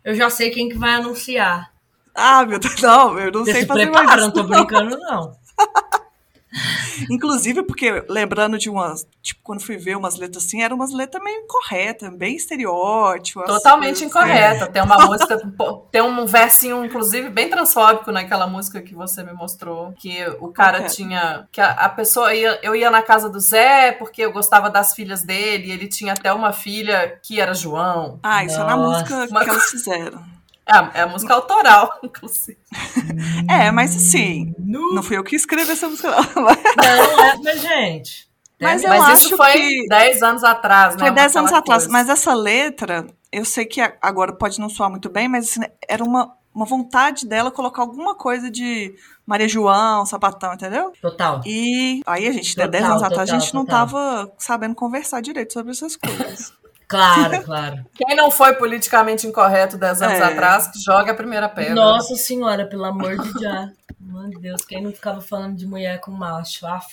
[0.07, 1.73] eu já sei quem que vai anunciar.
[2.15, 4.23] Ah, meu Deus, não, eu não Você sei se fazer prepara, mais.
[4.23, 5.33] não tô brincando, não.
[7.11, 9.07] Inclusive, porque lembrando de umas.
[9.23, 13.45] Tipo, quando fui ver umas letras assim, eram umas letras meio incorretas, bem estereótipos.
[13.47, 14.67] Totalmente incorreta.
[14.67, 15.39] Tem uma música,
[15.91, 19.93] tem um versinho, inclusive, bem transfóbico naquela música que você me mostrou.
[19.99, 20.91] Que o cara okay.
[20.91, 21.47] tinha.
[21.53, 22.59] Que a, a, pessoa ia.
[22.63, 26.13] Eu ia na casa do Zé porque eu gostava das filhas dele, e ele tinha
[26.13, 28.19] até uma filha que era João.
[28.23, 28.73] Ah, isso Nossa.
[28.73, 30.36] é na música que elas fizeram.
[30.69, 32.59] É, é a música autoral, inclusive.
[33.49, 34.95] É, mas assim, no...
[34.95, 36.43] não fui eu que escrevi essa música, não.
[36.43, 38.27] Não, é, mas gente.
[38.59, 39.87] Mas, mas acho isso foi que...
[39.87, 41.01] 10 anos atrás, né?
[41.01, 45.11] Foi 10 anos atrás, mas essa letra, eu sei que agora pode não soar muito
[45.11, 48.95] bem, mas assim, era uma, uma vontade dela colocar alguma coisa de
[49.27, 50.91] Maria João, Sapatão, entendeu?
[51.03, 51.43] Total.
[51.45, 53.61] E aí a gente, total, 10 anos total, atrás, a gente total.
[53.61, 56.55] não tava sabendo conversar direito sobre essas coisas.
[56.89, 57.85] Claro, claro.
[57.95, 60.25] Quem não foi politicamente incorreto 10 anos é.
[60.25, 61.75] atrás, que joga a primeira pedra.
[61.75, 63.71] Nossa senhora, pelo amor de já.
[63.99, 66.67] Meu Deus, quem não ficava falando de mulher com macho?
[66.67, 66.87] Af.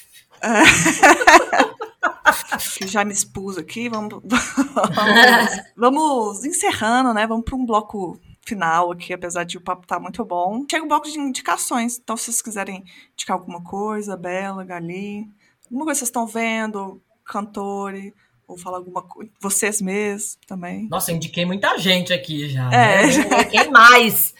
[2.77, 7.27] que já me expus aqui, vamos, vamos, vamos encerrando, né?
[7.27, 10.65] Vamos para um bloco final aqui, apesar de o papo estar tá muito bom.
[10.69, 11.99] Chega um bloco de indicações.
[12.01, 12.83] Então, se vocês quiserem
[13.13, 15.29] indicar alguma coisa, Bela, Gali,
[15.65, 18.11] alguma coisa que vocês estão vendo, cantores,
[18.47, 20.87] ou falar alguma coisa, vocês mesmos também.
[20.89, 22.71] Nossa, eu indiquei muita gente aqui já.
[22.73, 23.05] É.
[23.05, 23.43] Né?
[23.45, 24.33] Quem mais?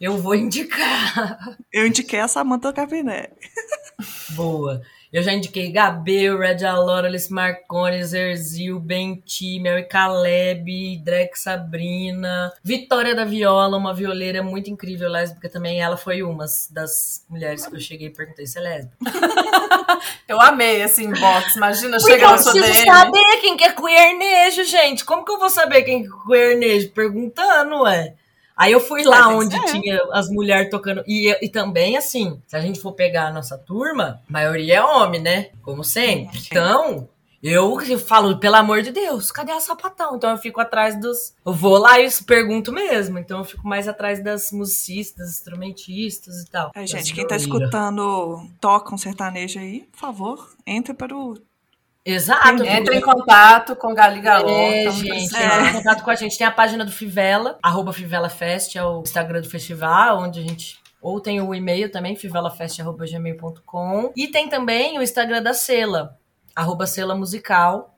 [0.00, 1.58] Eu vou indicar.
[1.72, 3.32] Eu indiquei a Samantha Cabinet.
[4.30, 4.82] Boa.
[5.12, 13.14] Eu já indiquei Gabriel, Red Alora, Alice Marcones, Erzil, Benti, Mary Caleb, Drex Sabrina, Vitória
[13.14, 15.80] da Viola, uma violeira muito incrível, lésbica também.
[15.80, 18.96] Ela foi uma das mulheres que eu cheguei e perguntei se é lésbica.
[20.28, 21.56] eu amei esse inbox.
[21.56, 22.64] Imagina chegar na sua DM.
[22.64, 25.04] Eu preciso saber quem que é queernejo, gente.
[25.04, 26.90] Como que eu vou saber quem que é queernejo?
[26.90, 28.14] Perguntando, ué.
[28.58, 31.04] Aí eu fui lá onde tinha as mulheres tocando.
[31.06, 34.82] E, e também, assim, se a gente for pegar a nossa turma, a maioria é
[34.82, 35.50] homem, né?
[35.62, 36.36] Como sempre.
[36.50, 37.08] Então,
[37.40, 40.16] eu falo, pelo amor de Deus, cadê a sapatão?
[40.16, 41.34] Então eu fico atrás dos.
[41.46, 43.16] Eu vou lá e pergunto mesmo.
[43.18, 46.72] Então eu fico mais atrás das musicistas, instrumentistas e tal.
[46.74, 51.36] É, gente, quem tá escutando toca um sertanejo aí, por favor, entre para o
[52.10, 52.64] Exato.
[52.64, 54.48] Entra em contato com Gali Galó.
[54.48, 56.38] É, gente, entra em contato com a gente.
[56.38, 60.42] Tem a página do Fivela, arroba Fivela Fest, é o Instagram do festival, onde a
[60.42, 64.12] gente ou tem o e-mail também, fivelafest.gmail.com.
[64.16, 66.18] E tem também o Instagram da Sela,
[66.56, 67.94] arroba Sela Musical.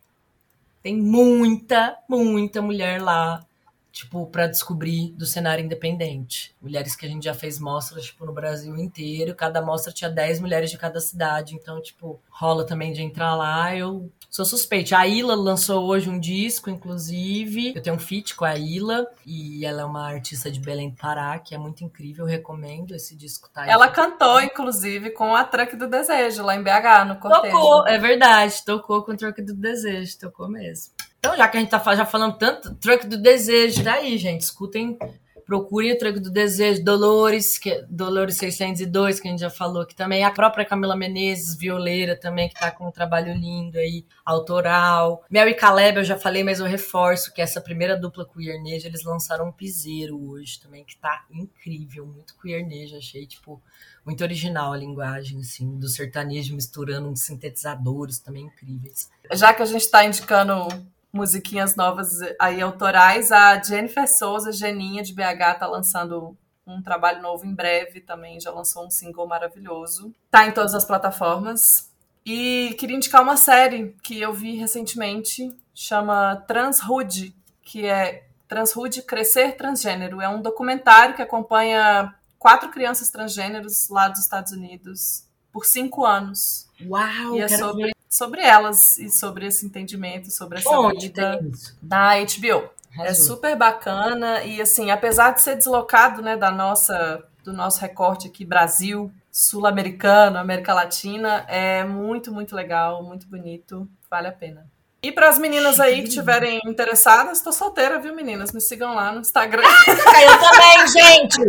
[0.82, 3.46] Tem muita, muita mulher lá
[3.92, 6.54] tipo, para descobrir do cenário independente.
[6.60, 9.34] Mulheres que a gente já fez mostras, tipo, no Brasil inteiro.
[9.34, 11.54] Cada mostra tinha 10 mulheres de cada cidade.
[11.54, 13.74] Então, tipo, rola também de entrar lá.
[13.74, 14.96] Eu sou suspeita.
[14.96, 17.72] A Ila lançou hoje um disco, inclusive.
[17.74, 19.06] Eu tenho um feat com a Ila.
[19.26, 22.24] E ela é uma artista de Belém Pará, que é muito incrível.
[22.24, 22.94] Eu recomendo.
[22.94, 23.66] Esse disco tá.
[23.66, 27.52] Ela cantou, inclusive, com a Truck do Desejo, lá em BH, no cortejo.
[27.52, 28.64] Tocou, é verdade.
[28.64, 30.18] Tocou com o Truck do Desejo.
[30.18, 30.92] Tocou mesmo.
[31.20, 34.98] Então, já que a gente tá já falando tanto, Truck do Desejo, daí, gente, escutem,
[35.44, 39.94] procurem o Truck do Desejo, Dolores, que, Dolores 602, que a gente já falou aqui
[39.94, 45.22] também, a própria Camila Menezes, violeira também, que tá com um trabalho lindo aí, autoral.
[45.30, 49.48] Mary Caleb, eu já falei, mas eu reforço que essa primeira dupla queerneja, eles lançaram
[49.48, 53.60] um piseiro hoje também, que tá incrível, muito queerneja, achei, tipo,
[54.06, 59.10] muito original a linguagem, assim, do sertanejo misturando uns sintetizadores também incríveis.
[59.32, 60.66] Já que a gente está indicando
[61.12, 63.32] musiquinhas novas aí autorais.
[63.32, 66.36] A Jennifer Souza, Geninha de BH, tá lançando
[66.66, 70.14] um trabalho novo em breve também, já lançou um single maravilhoso.
[70.30, 71.90] Tá em todas as plataformas.
[72.24, 79.56] E queria indicar uma série que eu vi recentemente, chama Transhood, que é Transhood Crescer
[79.56, 80.20] Transgênero.
[80.20, 86.68] É um documentário que acompanha quatro crianças transgêneros lá dos Estados Unidos por cinco anos.
[86.86, 87.36] Uau!
[87.36, 91.40] E é sobre sobre elas e sobre esse entendimento, sobre essa Onde vida
[91.80, 92.68] da HBO.
[92.98, 98.26] É super bacana e assim, apesar de ser deslocado, né, da nossa do nosso recorte
[98.26, 104.66] aqui Brasil, sul-americano, América Latina, é muito muito legal, muito bonito, vale a pena.
[105.02, 108.52] E para as meninas aí que estiverem interessadas, estou solteira, viu, meninas?
[108.52, 109.62] Me sigam lá no Instagram.
[109.66, 111.40] Eu também, gente.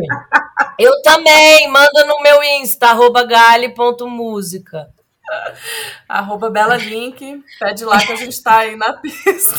[0.79, 1.67] Eu também.
[1.69, 4.89] Manda no meu Insta, arroba gali.música.
[6.07, 7.43] Arroba Bela Link.
[7.59, 9.55] Pede lá que a gente tá aí na pista.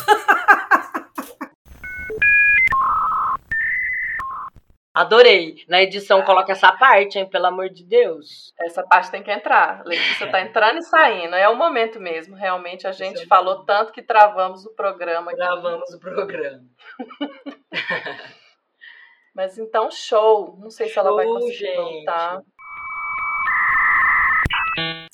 [4.94, 5.64] Adorei.
[5.68, 7.26] Na edição coloca essa parte, hein?
[7.28, 8.52] Pelo amor de Deus.
[8.60, 9.82] Essa parte tem que entrar.
[9.86, 11.34] Letícia tá entrando e saindo.
[11.34, 12.36] É o momento mesmo.
[12.36, 15.34] Realmente a gente falou tanto que travamos o programa.
[15.34, 15.96] Travamos aqui.
[15.96, 16.62] o programa.
[19.34, 20.58] Mas então, show.
[20.60, 21.74] Não sei se ela vai conseguir gente.
[21.74, 22.42] voltar.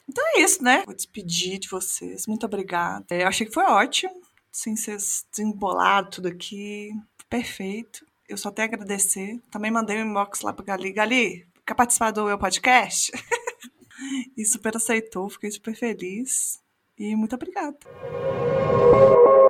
[0.09, 0.82] Então é isso, né?
[0.86, 2.26] Vou despedir de vocês.
[2.26, 3.04] Muito obrigada.
[3.11, 4.22] É, eu achei que foi ótimo.
[4.50, 6.90] Sem vocês desembolado tudo aqui.
[7.28, 8.06] Perfeito.
[8.28, 9.40] Eu só tenho a agradecer.
[9.50, 10.92] Também mandei um inbox lá pra Gali.
[10.92, 13.12] Gali, quer participar do meu podcast?
[14.36, 15.28] e super aceitou.
[15.28, 16.61] Fiquei super feliz.
[16.98, 17.78] E muito obrigada.